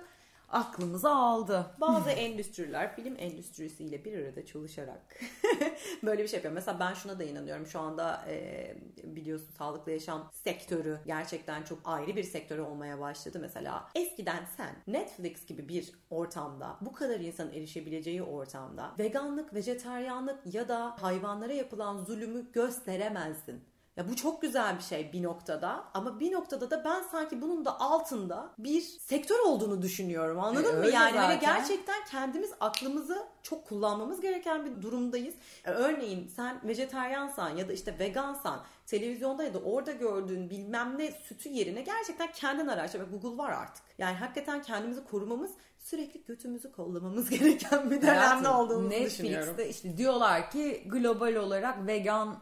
aklımızı 0.49 1.09
aldı. 1.09 1.65
Bazı 1.81 2.09
endüstriler 2.09 2.95
film 2.95 3.15
endüstrisiyle 3.19 4.05
bir 4.05 4.17
arada 4.17 4.45
çalışarak 4.45 5.19
böyle 6.03 6.23
bir 6.23 6.27
şey 6.27 6.37
yapıyor. 6.37 6.53
Mesela 6.53 6.79
ben 6.79 6.93
şuna 6.93 7.19
da 7.19 7.23
inanıyorum. 7.23 7.67
Şu 7.67 7.79
anda 7.79 8.25
e, 8.29 8.75
biliyorsun 9.03 9.49
sağlıklı 9.57 9.91
yaşam 9.91 10.31
sektörü 10.33 10.99
gerçekten 11.05 11.63
çok 11.63 11.79
ayrı 11.85 12.15
bir 12.15 12.23
sektör 12.23 12.57
olmaya 12.57 12.99
başladı. 12.99 13.37
Mesela 13.41 13.87
eskiden 13.95 14.45
sen 14.57 14.75
Netflix 14.87 15.45
gibi 15.45 15.69
bir 15.69 15.91
ortamda 16.09 16.77
bu 16.81 16.93
kadar 16.93 17.19
insanın 17.19 17.53
erişebileceği 17.53 18.23
ortamda 18.23 18.91
veganlık, 18.99 19.53
vejeteryanlık 19.53 20.53
ya 20.53 20.67
da 20.67 20.95
hayvanlara 21.01 21.53
yapılan 21.53 21.97
zulümü 21.97 22.51
gösteremezdin. 22.51 23.74
Ya 23.97 24.09
bu 24.09 24.15
çok 24.15 24.41
güzel 24.41 24.77
bir 24.77 24.83
şey 24.83 25.13
bir 25.13 25.23
noktada 25.23 25.83
ama 25.93 26.19
bir 26.19 26.31
noktada 26.31 26.69
da 26.71 26.83
ben 26.85 27.03
sanki 27.11 27.41
bunun 27.41 27.65
da 27.65 27.79
altında 27.79 28.49
bir 28.57 28.81
sektör 28.81 29.39
olduğunu 29.39 29.81
düşünüyorum. 29.81 30.39
Anladın 30.39 30.75
E, 30.75 30.79
mı? 30.79 30.87
Yani 30.93 31.15
ve 31.15 31.21
zaten. 31.21 31.39
gerçekten 31.39 32.05
kendimiz 32.11 32.51
aklımızı 32.59 33.23
çok 33.43 33.67
kullanmamız 33.67 34.21
gereken 34.21 34.65
bir 34.65 34.81
durumdayız. 34.81 35.35
E, 35.65 35.71
Örneğin 35.71 36.27
sen 36.35 36.59
vejetaryansan 36.67 37.49
ya 37.49 37.67
da 37.67 37.73
işte 37.73 37.99
vegansan 37.99 38.59
televizyonda 38.85 39.43
ya 39.43 39.53
da 39.53 39.59
orada 39.59 39.91
gördüğün 39.91 40.49
bilmem 40.49 40.97
ne 40.97 41.11
sütü 41.11 41.49
yerine 41.49 41.81
gerçekten 41.81 42.31
kendin 42.31 42.67
araştır. 42.67 43.01
Google 43.11 43.37
var 43.43 43.51
artık. 43.51 43.83
Yani 43.97 44.15
hakikaten 44.17 44.61
kendimizi 44.61 45.03
korumamız 45.03 45.51
sürekli 45.79 46.23
götümüzü 46.25 46.71
kollamamız 46.71 47.29
gereken 47.39 47.91
bir 47.91 48.01
dönemde 48.01 48.49
olduğumuzu 48.49 48.91
düşünüyorum. 49.05 49.47
Netflix'te 49.47 49.69
işte 49.69 49.97
diyorlar 49.97 50.51
ki 50.51 50.83
global 50.87 51.35
olarak 51.35 51.87
vegan 51.87 52.37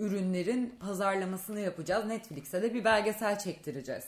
ürünlerin 0.00 0.74
pazarlamasını 0.80 1.60
yapacağız. 1.60 2.06
Netflix'e 2.06 2.62
de 2.62 2.74
bir 2.74 2.84
belgesel 2.84 3.38
çektireceğiz. 3.38 4.04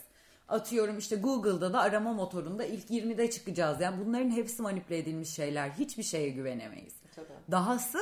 Atıyorum 0.48 0.98
işte 0.98 1.16
Google'da 1.16 1.72
da 1.72 1.81
arama 1.81 2.12
motorunda 2.12 2.64
ilk 2.64 2.90
20'de 2.90 3.31
çıkacağız. 3.31 3.81
Yani 3.81 4.05
bunların 4.05 4.31
hepsi 4.31 4.62
manipüle 4.62 4.98
edilmiş 4.98 5.28
şeyler. 5.28 5.70
Hiçbir 5.70 6.02
şeye 6.02 6.28
güvenemeyiz. 6.28 6.94
Tabii. 7.16 7.26
Dahası 7.50 7.98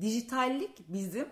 dijitallik 0.00 0.88
bizim 0.88 1.26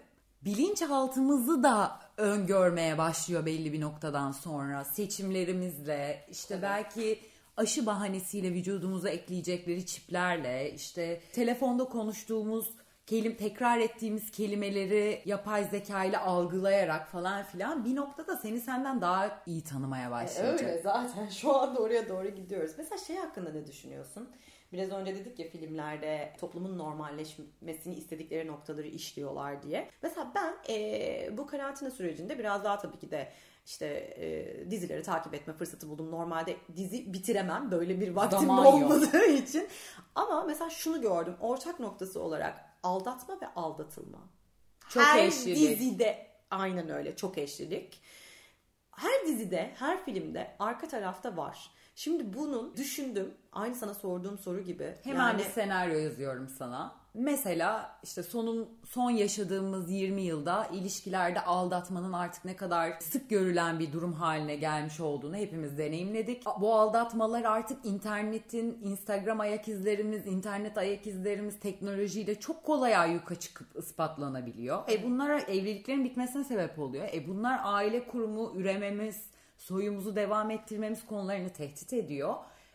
bilinçaltımızı 0.45 1.63
da 1.63 2.01
öngörmeye 2.17 2.99
başlıyor 2.99 3.47
belli 3.47 3.73
bir 3.73 3.81
noktadan 3.81 4.33
sonra 4.33 4.85
seçimlerimizle 4.85 6.27
işte 6.31 6.63
belki 6.63 7.21
aşı 7.57 7.87
bahanesiyle 7.87 8.55
vücudumuza 8.55 9.09
ekleyecekleri 9.09 9.87
çiplerle 9.87 10.73
işte 10.75 11.21
telefonda 11.33 11.85
konuştuğumuz 11.85 12.71
kelim 13.07 13.37
tekrar 13.37 13.79
ettiğimiz 13.79 14.31
kelimeleri 14.31 15.23
yapay 15.25 15.65
zeka 15.65 16.05
ile 16.05 16.19
algılayarak 16.19 17.09
falan 17.09 17.45
filan 17.45 17.85
bir 17.85 17.97
noktada 17.97 18.37
seni 18.37 18.61
senden 18.61 19.01
daha 19.01 19.43
iyi 19.47 19.65
tanımaya 19.65 20.11
başlayacak. 20.11 20.63
E, 20.63 20.67
öyle 20.67 20.83
zaten 20.83 21.29
şu 21.29 21.57
anda 21.57 21.81
oraya 21.81 22.09
doğru 22.09 22.29
gidiyoruz. 22.29 22.73
Mesela 22.79 22.99
şey 22.99 23.17
hakkında 23.17 23.53
ne 23.53 23.67
düşünüyorsun? 23.67 24.29
Biraz 24.73 24.91
önce 24.91 25.15
dedik 25.15 25.39
ya 25.39 25.49
filmlerde 25.49 26.33
toplumun 26.41 26.79
normalleşmesini 26.79 27.95
istedikleri 27.95 28.47
noktaları 28.47 28.87
işliyorlar 28.87 29.63
diye. 29.63 29.91
Mesela 30.03 30.33
ben 30.35 30.55
e, 30.75 31.39
bu 31.39 31.47
karantina 31.47 31.91
sürecinde 31.91 32.39
biraz 32.39 32.65
daha 32.65 32.79
tabii 32.79 32.99
ki 32.99 33.11
de 33.11 33.29
işte 33.67 33.87
e, 33.87 34.71
dizileri 34.71 35.03
takip 35.03 35.35
etme 35.35 35.53
fırsatı 35.53 35.89
buldum. 35.89 36.11
Normalde 36.11 36.57
dizi 36.77 37.13
bitiremem 37.13 37.71
böyle 37.71 38.01
bir 38.01 38.09
vaktim 38.09 38.41
Zaman 38.41 38.67
olmadığı 38.67 39.17
yok. 39.17 39.39
için. 39.39 39.69
Ama 40.15 40.45
mesela 40.45 40.71
şunu 40.71 41.01
gördüm. 41.01 41.35
Ortak 41.41 41.81
noktası 41.81 42.23
olarak 42.23 42.74
aldatma 42.85 43.41
ve 43.41 43.55
aldatılma. 43.57 44.19
Çok 44.89 45.03
her 45.03 45.25
eşlilik. 45.25 45.57
dizide 45.57 46.27
aynen 46.51 46.89
öyle 46.89 47.17
çok 47.17 47.39
eşlilik. 47.39 48.01
Her 48.91 49.27
dizide, 49.27 49.75
her 49.79 50.05
filmde 50.05 50.57
arka 50.59 50.89
tarafta 50.89 51.37
var. 51.37 51.71
Şimdi 51.95 52.35
bunun 52.35 52.77
düşündüm. 52.77 53.35
Aynı 53.53 53.75
sana 53.75 53.95
sorduğum 53.95 54.39
soru 54.39 54.61
gibi. 54.61 54.97
Hemen 55.05 55.29
yani... 55.29 55.39
bir 55.39 55.45
senaryo 55.45 55.99
yazıyorum 55.99 56.49
sana. 56.49 57.04
Mesela 57.15 57.99
işte 58.03 58.23
sonun 58.23 58.69
son 58.87 59.11
yaşadığımız 59.11 59.91
20 59.91 60.23
yılda 60.23 60.67
ilişkilerde 60.67 61.41
aldatmanın 61.41 62.13
artık 62.13 62.45
ne 62.45 62.57
kadar 62.57 62.93
sık 63.01 63.31
görülen 63.31 63.79
bir 63.79 63.93
durum 63.93 64.13
haline 64.13 64.57
gelmiş 64.57 65.01
olduğunu 65.01 65.37
hepimiz 65.37 65.79
deneyimledik. 65.79 66.43
Bu 66.61 66.75
aldatmalar 66.75 67.45
artık 67.45 67.85
internetin, 67.85 68.79
Instagram 68.83 69.41
ayak 69.41 69.69
izlerimiz, 69.69 70.27
internet 70.27 70.79
ayak 70.79 71.07
izlerimiz 71.07 71.61
teknolojiyle 71.61 72.41
çok 72.41 72.65
kolay 72.65 72.97
ayyuka 72.97 73.35
çıkıp 73.35 73.77
ispatlanabiliyor. 73.77 74.89
E 74.91 75.03
bunlar 75.03 75.31
evliliklerin 75.31 76.05
bitmesine 76.05 76.45
sebep 76.45 76.79
oluyor. 76.79 77.09
E 77.13 77.29
bunlar 77.29 77.61
aile 77.63 78.07
kurumu, 78.07 78.53
ürememiz, 78.57 79.25
soyumuzu 79.59 80.17
devam 80.17 80.51
ettirmemiz 80.51 81.07
konularını 81.07 81.51
tehdit 81.51 81.93
ediyor. 81.93 82.35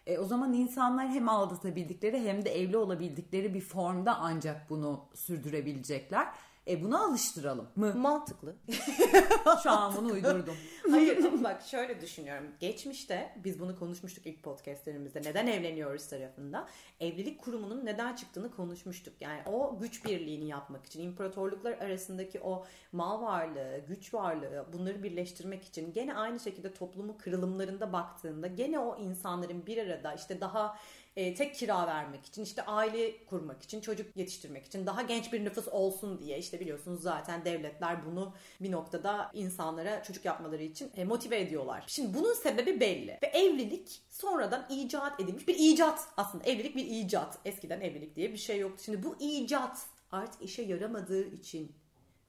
E, 0.09 0.19
o 0.19 0.25
zaman 0.25 0.53
insanlar 0.53 1.09
hem 1.09 1.29
aldatabildikleri 1.29 2.19
hem 2.23 2.45
de 2.45 2.49
evli 2.49 2.77
olabildikleri 2.77 3.53
bir 3.53 3.61
formda 3.61 4.17
ancak 4.17 4.69
bunu 4.69 5.05
sürdürebilecekler. 5.13 6.27
E 6.69 6.83
buna 6.83 7.05
alıştıralım 7.05 7.67
mı? 7.75 7.93
Mantıklı. 7.95 8.55
Şu 9.63 9.71
an 9.71 9.95
bunu 9.97 10.11
uydurdum. 10.11 10.55
Hayır 10.91 11.43
bak 11.43 11.61
şöyle 11.61 12.01
düşünüyorum. 12.01 12.47
Geçmişte 12.59 13.35
biz 13.43 13.59
bunu 13.59 13.79
konuşmuştuk 13.79 14.27
ilk 14.27 14.43
podcastlerimizde. 14.43 15.21
Neden 15.21 15.47
evleniyoruz 15.47 16.07
tarafında. 16.07 16.67
Evlilik 16.99 17.41
kurumunun 17.41 17.85
neden 17.85 18.15
çıktığını 18.15 18.51
konuşmuştuk. 18.51 19.13
Yani 19.19 19.41
o 19.45 19.79
güç 19.79 20.05
birliğini 20.05 20.47
yapmak 20.47 20.85
için 20.85 21.03
imparatorluklar 21.03 21.71
arasındaki 21.71 22.41
o 22.41 22.65
mal 22.91 23.21
varlığı, 23.21 23.79
güç 23.87 24.13
varlığı 24.13 24.65
bunları 24.73 25.03
birleştirmek 25.03 25.63
için 25.63 25.93
gene 25.93 26.15
aynı 26.15 26.39
şekilde 26.39 26.73
toplumu 26.73 27.17
kırılımlarında 27.17 27.93
baktığında 27.93 28.47
gene 28.47 28.79
o 28.79 28.97
insanların 28.97 29.65
bir 29.65 29.77
arada 29.77 30.13
işte 30.13 30.41
daha 30.41 30.77
e, 31.19 31.33
tek 31.33 31.55
kira 31.55 31.87
vermek 31.87 32.25
için, 32.25 32.43
işte 32.43 32.65
aile 32.65 33.25
kurmak 33.25 33.63
için, 33.63 33.81
çocuk 33.81 34.17
yetiştirmek 34.17 34.65
için, 34.65 34.85
daha 34.85 35.01
genç 35.01 35.33
bir 35.33 35.45
nüfus 35.45 35.67
olsun 35.67 36.19
diye 36.19 36.37
işte 36.37 36.59
biliyorsunuz 36.59 37.01
zaten 37.01 37.45
devletler 37.45 38.05
bunu 38.05 38.33
bir 38.61 38.71
noktada 38.71 39.31
insanlara 39.33 40.03
çocuk 40.03 40.25
yapmaları 40.25 40.63
için 40.63 40.91
e, 40.95 41.05
motive 41.05 41.39
ediyorlar. 41.39 41.83
Şimdi 41.87 42.17
bunun 42.17 42.33
sebebi 42.33 42.79
belli 42.79 43.19
ve 43.23 43.27
evlilik 43.27 44.01
sonradan 44.09 44.65
icat 44.69 45.19
edilmiş 45.19 45.47
bir 45.47 45.55
icat 45.55 46.07
aslında. 46.17 46.43
Evlilik 46.43 46.75
bir 46.75 46.85
icat. 46.85 47.37
Eskiden 47.45 47.81
evlilik 47.81 48.15
diye 48.15 48.33
bir 48.33 48.37
şey 48.37 48.59
yoktu. 48.59 48.83
Şimdi 48.85 49.03
bu 49.03 49.15
icat 49.19 49.85
artık 50.11 50.41
işe 50.41 50.61
yaramadığı 50.61 51.27
için 51.27 51.71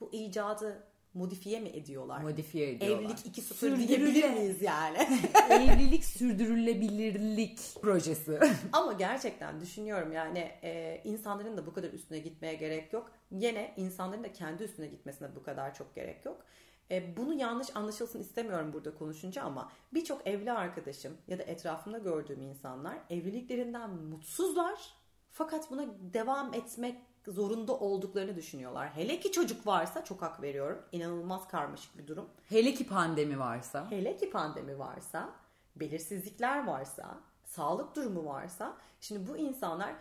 bu 0.00 0.10
icadı 0.12 0.82
modifiye 1.14 1.60
mi 1.60 1.68
ediyorlar? 1.68 2.20
Modifiye 2.20 2.70
ediyorlar. 2.70 2.98
Evlilik 2.98 3.18
2.0 3.18 3.88
diyebilir 3.88 4.30
miyiz 4.30 4.62
yani? 4.62 4.98
Evlilik 5.50 6.04
sürdürülebilirlik 6.04 7.58
projesi. 7.82 8.40
Ama 8.72 8.92
gerçekten 8.92 9.60
düşünüyorum 9.60 10.12
yani 10.12 10.38
e, 10.62 11.00
insanların 11.04 11.56
da 11.56 11.66
bu 11.66 11.72
kadar 11.72 11.90
üstüne 11.92 12.18
gitmeye 12.18 12.54
gerek 12.54 12.92
yok. 12.92 13.12
Yine 13.30 13.74
insanların 13.76 14.24
da 14.24 14.32
kendi 14.32 14.62
üstüne 14.62 14.86
gitmesine 14.86 15.36
bu 15.36 15.42
kadar 15.42 15.74
çok 15.74 15.94
gerek 15.94 16.24
yok. 16.24 16.44
E, 16.90 17.16
bunu 17.16 17.34
yanlış 17.34 17.76
anlaşılsın 17.76 18.20
istemiyorum 18.20 18.72
burada 18.72 18.94
konuşunca 18.94 19.42
ama 19.42 19.72
birçok 19.94 20.26
evli 20.26 20.52
arkadaşım 20.52 21.16
ya 21.28 21.38
da 21.38 21.42
etrafımda 21.42 21.98
gördüğüm 21.98 22.42
insanlar 22.42 22.98
evliliklerinden 23.10 23.90
mutsuzlar. 23.90 24.94
Fakat 25.30 25.70
buna 25.70 25.86
devam 26.14 26.54
etmek 26.54 26.96
zorunda 27.26 27.76
olduklarını 27.78 28.36
düşünüyorlar. 28.36 28.88
Hele 28.94 29.20
ki 29.20 29.32
çocuk 29.32 29.66
varsa 29.66 30.04
çok 30.04 30.22
hak 30.22 30.42
veriyorum. 30.42 30.82
İnanılmaz 30.92 31.48
karmaşık 31.48 31.98
bir 31.98 32.06
durum. 32.06 32.28
Hele 32.48 32.74
ki 32.74 32.86
pandemi 32.86 33.38
varsa. 33.38 33.90
Hele 33.90 34.16
ki 34.16 34.30
pandemi 34.30 34.78
varsa, 34.78 35.30
belirsizlikler 35.76 36.66
varsa, 36.66 37.18
sağlık 37.44 37.96
durumu 37.96 38.24
varsa. 38.24 38.76
Şimdi 39.00 39.28
bu 39.28 39.36
insanlar 39.36 39.94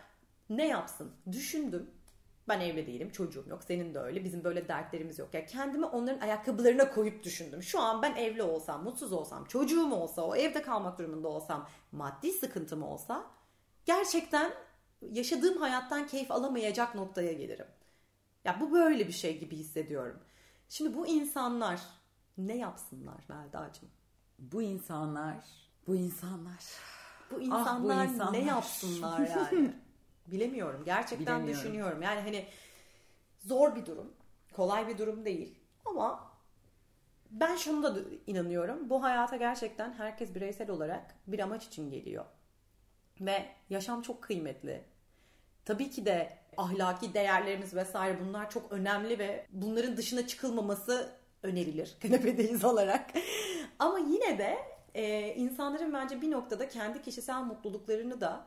ne 0.50 0.68
yapsın? 0.68 1.12
Düşündüm. 1.32 1.90
Ben 2.48 2.60
evli 2.60 2.86
değilim, 2.86 3.10
çocuğum 3.10 3.44
yok. 3.48 3.64
Senin 3.64 3.94
de 3.94 3.98
öyle. 3.98 4.24
Bizim 4.24 4.44
böyle 4.44 4.68
dertlerimiz 4.68 5.18
yok. 5.18 5.34
Ya 5.34 5.40
yani 5.40 5.50
kendimi 5.50 5.86
onların 5.86 6.20
ayakkabılarına 6.20 6.90
koyup 6.90 7.24
düşündüm. 7.24 7.62
Şu 7.62 7.80
an 7.80 8.02
ben 8.02 8.14
evli 8.14 8.42
olsam, 8.42 8.84
mutsuz 8.84 9.12
olsam, 9.12 9.44
çocuğum 9.44 9.92
olsa, 9.92 10.22
o 10.22 10.36
evde 10.36 10.62
kalmak 10.62 10.98
durumunda 10.98 11.28
olsam, 11.28 11.68
maddi 11.92 12.32
sıkıntım 12.32 12.82
olsa 12.82 13.26
gerçekten 13.84 14.52
yaşadığım 15.02 15.56
hayattan 15.60 16.06
keyif 16.06 16.30
alamayacak 16.30 16.94
noktaya 16.94 17.32
gelirim. 17.32 17.66
Ya 18.44 18.60
bu 18.60 18.72
böyle 18.72 19.08
bir 19.08 19.12
şey 19.12 19.38
gibi 19.38 19.56
hissediyorum. 19.56 20.20
Şimdi 20.68 20.96
bu 20.96 21.06
insanlar 21.06 21.80
ne 22.38 22.56
yapsınlar 22.56 23.24
Melda'cığım? 23.28 23.88
Bu 24.38 24.62
insanlar, 24.62 25.36
bu 25.86 25.96
insanlar. 25.96 26.64
Bu 27.30 27.40
insanlar, 27.40 27.76
ah, 27.98 28.06
bu 28.06 28.10
insanlar. 28.10 28.32
ne 28.32 28.44
yapsınlar 28.44 29.18
yani? 29.52 29.72
Bilemiyorum. 30.26 30.82
Gerçekten 30.84 31.26
Bilemiyorum. 31.26 31.48
düşünüyorum. 31.48 32.02
Yani 32.02 32.20
hani 32.20 32.46
zor 33.38 33.76
bir 33.76 33.86
durum. 33.86 34.12
Kolay 34.52 34.88
bir 34.88 34.98
durum 34.98 35.24
değil. 35.24 35.58
Ama 35.84 36.30
ben 37.30 37.56
şunu 37.56 37.82
da 37.82 38.00
inanıyorum. 38.26 38.90
Bu 38.90 39.02
hayata 39.02 39.36
gerçekten 39.36 39.92
herkes 39.92 40.34
bireysel 40.34 40.70
olarak 40.70 41.14
bir 41.26 41.38
amaç 41.38 41.66
için 41.66 41.90
geliyor. 41.90 42.24
Ve 43.20 43.48
yaşam 43.70 44.02
çok 44.02 44.22
kıymetli. 44.22 44.84
Tabii 45.64 45.90
ki 45.90 46.06
de 46.06 46.38
ahlaki 46.56 47.14
değerlerimiz 47.14 47.74
vesaire 47.74 48.18
bunlar 48.20 48.50
çok 48.50 48.72
önemli 48.72 49.18
ve 49.18 49.46
bunların 49.52 49.96
dışına 49.96 50.26
çıkılmaması 50.26 51.12
önerilir 51.42 51.96
kanepedeyiz 52.02 52.64
olarak. 52.64 53.10
Ama 53.78 53.98
yine 53.98 54.38
de 54.38 54.58
e, 54.94 55.34
insanların 55.34 55.92
bence 55.92 56.22
bir 56.22 56.30
noktada 56.30 56.68
kendi 56.68 57.02
kişisel 57.02 57.42
mutluluklarını 57.42 58.20
da 58.20 58.46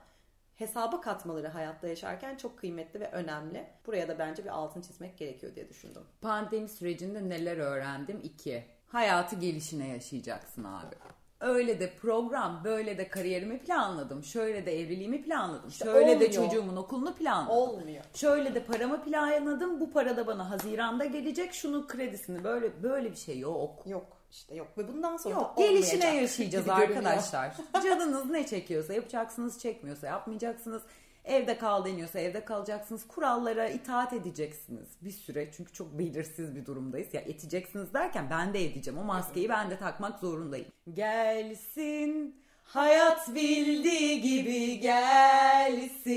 hesaba 0.56 1.02
katmaları 1.02 1.47
hayatta 1.47 1.88
yaşarken 1.88 2.36
çok 2.36 2.60
kıymetli 2.60 2.99
ve 2.99 3.12
önemli. 3.12 3.67
Buraya 3.86 4.08
da 4.08 4.19
bence 4.19 4.43
bir 4.43 4.49
altın 4.49 4.82
çizmek 4.82 5.17
gerekiyor 5.17 5.56
diye 5.56 5.69
düşündüm. 5.69 6.04
Pandemi 6.21 6.69
sürecinde 6.69 7.30
neler 7.30 7.58
öğrendim? 7.58 8.19
İki. 8.23 8.65
Hayatı 8.88 9.36
gelişine 9.36 9.88
yaşayacaksın 9.88 10.63
abi 10.63 10.95
öyle 11.43 11.79
de 11.79 11.89
program, 12.01 12.62
böyle 12.63 12.97
de 12.97 13.08
kariyerimi 13.08 13.60
planladım. 13.60 14.23
Şöyle 14.23 14.65
de 14.65 14.79
evliliğimi 14.79 15.23
planladım. 15.23 15.69
İşte 15.69 15.86
şöyle 15.86 15.99
olmuyor. 15.99 16.19
de 16.19 16.32
çocuğumun 16.32 16.75
okulunu 16.75 17.15
planladım. 17.15 17.58
Olmuyor. 17.58 18.03
Şöyle 18.13 18.56
de 18.56 18.63
paramı 18.63 19.03
planladım. 19.03 19.79
Bu 19.79 19.91
para 19.91 20.17
da 20.17 20.27
bana 20.27 20.49
Haziran'da 20.49 21.06
gelecek. 21.06 21.53
Şunun 21.53 21.88
kredisini 21.88 22.43
böyle 22.43 22.84
böyle 22.84 23.12
bir 23.12 23.17
şey 23.17 23.39
yok. 23.39 23.84
Yok 23.86 24.06
işte 24.32 24.56
yok 24.56 24.67
ve 24.77 24.88
bundan 24.88 25.17
sonra 25.17 25.36
yok, 25.36 25.58
gelişine 25.58 26.15
yaşayacağız 26.15 26.69
arkadaşlar. 26.69 27.53
Canınız 27.84 28.25
ne 28.25 28.45
çekiyorsa 28.45 28.93
yapacaksınız, 28.93 29.60
çekmiyorsa 29.60 30.08
yapmayacaksınız. 30.08 30.82
Evde 31.25 31.57
kal 31.57 31.86
deniyorsa 31.86 32.19
evde 32.19 32.45
kalacaksınız. 32.45 33.07
Kurallara 33.07 33.69
itaat 33.69 34.13
edeceksiniz 34.13 34.88
bir 35.01 35.12
süre. 35.12 35.51
Çünkü 35.51 35.73
çok 35.73 35.99
belirsiz 35.99 36.55
bir 36.55 36.65
durumdayız. 36.65 37.13
Ya 37.13 37.21
edeceksiniz 37.21 37.93
derken 37.93 38.29
ben 38.29 38.53
de 38.53 38.65
edeceğim. 38.65 38.99
O 38.99 39.03
maskeyi 39.03 39.49
ben 39.49 39.69
de 39.69 39.77
takmak 39.77 40.19
zorundayım. 40.19 40.67
Gelsin 40.93 42.41
hayat 42.63 43.36
bildiği 43.36 44.21
gibi 44.21 44.79
gelsin. 44.79 46.13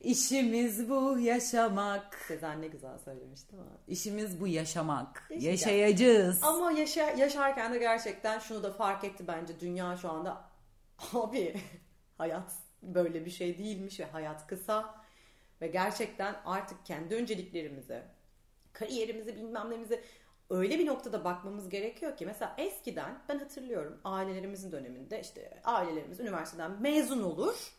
İşimiz 0.00 0.90
bu 0.90 1.18
yaşamak. 1.18 2.14
Sezen 2.28 2.62
ne 2.62 2.66
güzel 2.66 2.98
söylemiş 2.98 3.50
değil 3.52 3.62
mi? 3.62 3.68
İşimiz 3.88 4.40
bu 4.40 4.46
yaşamak. 4.46 5.26
Yaşayacağız. 5.30 5.60
Yaşayacağız. 5.60 6.42
Ama 6.42 6.72
yaşa 6.72 7.10
yaşarken 7.10 7.74
de 7.74 7.78
gerçekten 7.78 8.38
şunu 8.38 8.62
da 8.62 8.72
fark 8.72 9.04
etti 9.04 9.24
bence 9.28 9.60
dünya 9.60 9.96
şu 9.96 10.10
anda. 10.10 10.44
Abi 11.12 11.54
hayat 12.18 12.52
böyle 12.82 13.24
bir 13.24 13.30
şey 13.30 13.58
değilmiş 13.58 14.00
ve 14.00 14.04
hayat 14.04 14.46
kısa 14.46 14.94
ve 15.60 15.66
gerçekten 15.66 16.36
artık 16.44 16.86
kendi 16.86 17.14
önceliklerimizi, 17.14 18.02
kariyerimizi 18.72 19.36
bilmem 19.36 19.70
nemizi 19.70 20.04
öyle 20.50 20.78
bir 20.78 20.86
noktada 20.86 21.24
bakmamız 21.24 21.68
gerekiyor 21.68 22.16
ki 22.16 22.26
mesela 22.26 22.54
eskiden 22.58 23.18
ben 23.28 23.38
hatırlıyorum 23.38 24.00
ailelerimizin 24.04 24.72
döneminde 24.72 25.20
işte 25.20 25.60
ailelerimiz 25.64 26.20
üniversiteden 26.20 26.82
mezun 26.82 27.22
olur. 27.22 27.72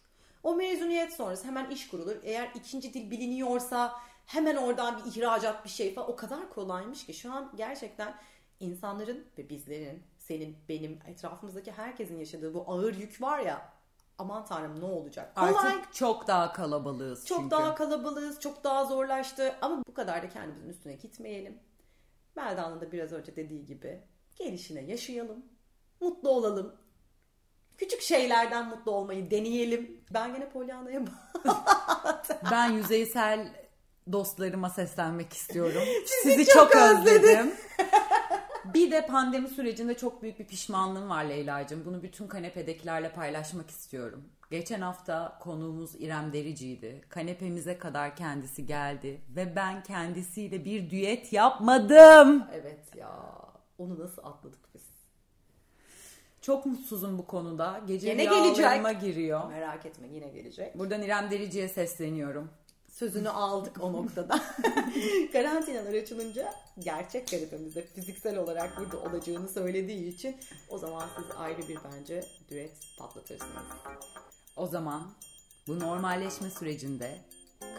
O 0.43 0.55
mezuniyet 0.55 1.13
sonrası 1.13 1.47
hemen 1.47 1.69
iş 1.69 1.87
kurulur. 1.87 2.15
Eğer 2.23 2.51
ikinci 2.55 2.93
dil 2.93 3.11
biliniyorsa 3.11 3.99
hemen 4.25 4.55
oradan 4.55 4.97
bir 4.97 5.11
ihracat 5.11 5.65
bir 5.65 5.69
şey 5.69 5.93
falan 5.93 6.09
o 6.09 6.15
kadar 6.15 6.49
kolaymış 6.49 7.05
ki 7.05 7.13
şu 7.13 7.33
an 7.33 7.51
gerçekten 7.55 8.15
insanların 8.59 9.27
ve 9.37 9.49
bizlerin, 9.49 10.03
senin, 10.17 10.57
benim, 10.69 10.99
etrafımızdaki 11.07 11.71
herkesin 11.71 12.19
yaşadığı 12.19 12.53
bu 12.53 12.63
ağır 12.67 12.95
yük 12.95 13.21
var 13.21 13.39
ya 13.39 13.73
aman 14.21 14.45
tanrım 14.45 14.79
ne 14.79 14.85
olacak? 14.85 15.35
Kolay. 15.35 15.49
Artık 15.49 15.93
çok 15.93 16.27
daha 16.27 16.53
kalabalığız 16.53 17.25
çok 17.25 17.37
çünkü. 17.37 17.51
daha 17.51 17.75
kalabalığız, 17.75 18.39
çok 18.39 18.63
daha 18.63 18.85
zorlaştı 18.85 19.55
ama 19.61 19.83
bu 19.87 19.93
kadar 19.93 20.23
da 20.23 20.29
kendimizin 20.29 20.69
üstüne 20.69 20.93
gitmeyelim. 20.93 21.59
Melda'nın 22.35 22.81
da 22.81 22.91
biraz 22.91 23.11
önce 23.11 23.35
dediği 23.35 23.65
gibi 23.65 24.03
gelişine 24.35 24.81
yaşayalım, 24.81 25.45
mutlu 26.01 26.29
olalım. 26.29 26.75
Küçük 27.77 28.01
şeylerden 28.01 28.67
mutlu 28.67 28.91
olmayı 28.91 29.31
deneyelim. 29.31 30.01
Ben 30.13 30.33
gene 30.33 30.49
Polyana'ya 30.49 31.01
Ben 32.51 32.71
yüzeysel 32.71 33.53
dostlarıma 34.11 34.69
seslenmek 34.69 35.33
istiyorum. 35.33 35.83
Sizi, 36.05 36.35
Sizi 36.35 36.45
çok, 36.45 36.71
çok 36.71 36.81
özledim. 36.81 37.53
Bir 38.65 38.91
de 38.91 39.05
pandemi 39.05 39.47
sürecinde 39.47 39.93
çok 39.97 40.21
büyük 40.21 40.39
bir 40.39 40.45
pişmanlığım 40.45 41.09
var 41.09 41.23
Leyla'cığım. 41.23 41.85
Bunu 41.85 42.03
bütün 42.03 42.27
kanepedekilerle 42.27 43.11
paylaşmak 43.11 43.69
istiyorum. 43.69 44.23
Geçen 44.51 44.81
hafta 44.81 45.37
konuğumuz 45.39 45.95
İrem 45.95 46.33
Derici'ydi. 46.33 47.01
Kanepemize 47.09 47.77
kadar 47.77 48.15
kendisi 48.15 48.65
geldi 48.65 49.21
ve 49.35 49.55
ben 49.55 49.83
kendisiyle 49.83 50.65
bir 50.65 50.89
düet 50.89 51.33
yapmadım. 51.33 52.43
Evet 52.53 52.95
ya. 52.95 53.11
Onu 53.77 53.99
nasıl 53.99 54.21
atladık 54.25 54.73
biz? 54.75 54.81
Çok 56.41 56.65
mutsuzum 56.65 57.17
bu 57.17 57.27
konuda. 57.27 57.81
Gece 57.87 58.09
yine 58.09 58.23
gelecek. 58.23 59.01
giriyor. 59.01 59.49
Merak 59.49 59.85
etme 59.85 60.07
yine 60.07 60.29
gelecek. 60.29 60.79
Buradan 60.79 61.01
İrem 61.01 61.31
Derici'ye 61.31 61.67
sesleniyorum 61.67 62.49
sözünü 62.91 63.29
aldık 63.29 63.83
o 63.83 63.93
noktada. 63.93 64.43
Karantinalar 65.33 65.93
açılınca 65.93 66.53
gerçek 66.79 67.31
garipimizde 67.31 67.87
fiziksel 67.87 68.37
olarak 68.37 68.77
burada 68.77 68.99
olacağını 68.99 69.49
söylediği 69.49 70.15
için 70.15 70.35
o 70.69 70.77
zaman 70.77 71.07
siz 71.17 71.25
ayrı 71.37 71.67
bir 71.67 71.77
bence 71.91 72.25
düet 72.49 72.71
patlatırsınız. 72.97 73.65
O 74.55 74.67
zaman 74.67 75.11
bu 75.67 75.79
normalleşme 75.79 76.49
sürecinde 76.49 77.17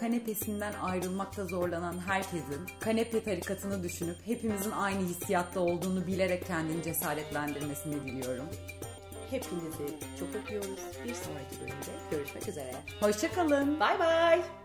kanepesinden 0.00 0.72
ayrılmakta 0.72 1.44
zorlanan 1.44 1.98
herkesin 1.98 2.66
kanepe 2.80 3.24
tarikatını 3.24 3.82
düşünüp 3.82 4.16
hepimizin 4.26 4.70
aynı 4.70 5.08
hissiyatta 5.08 5.60
olduğunu 5.60 6.06
bilerek 6.06 6.46
kendini 6.46 6.82
cesaretlendirmesini 6.82 8.06
diliyorum. 8.06 8.46
Hepinizi 9.30 9.98
çok 10.20 10.28
öpüyoruz. 10.34 10.80
Bir 11.04 11.14
sonraki 11.14 11.60
bölümde 11.60 11.90
görüşmek 12.10 12.48
üzere. 12.48 12.74
Hoşçakalın. 13.00 13.80
Bay 13.80 13.98
bay. 13.98 14.61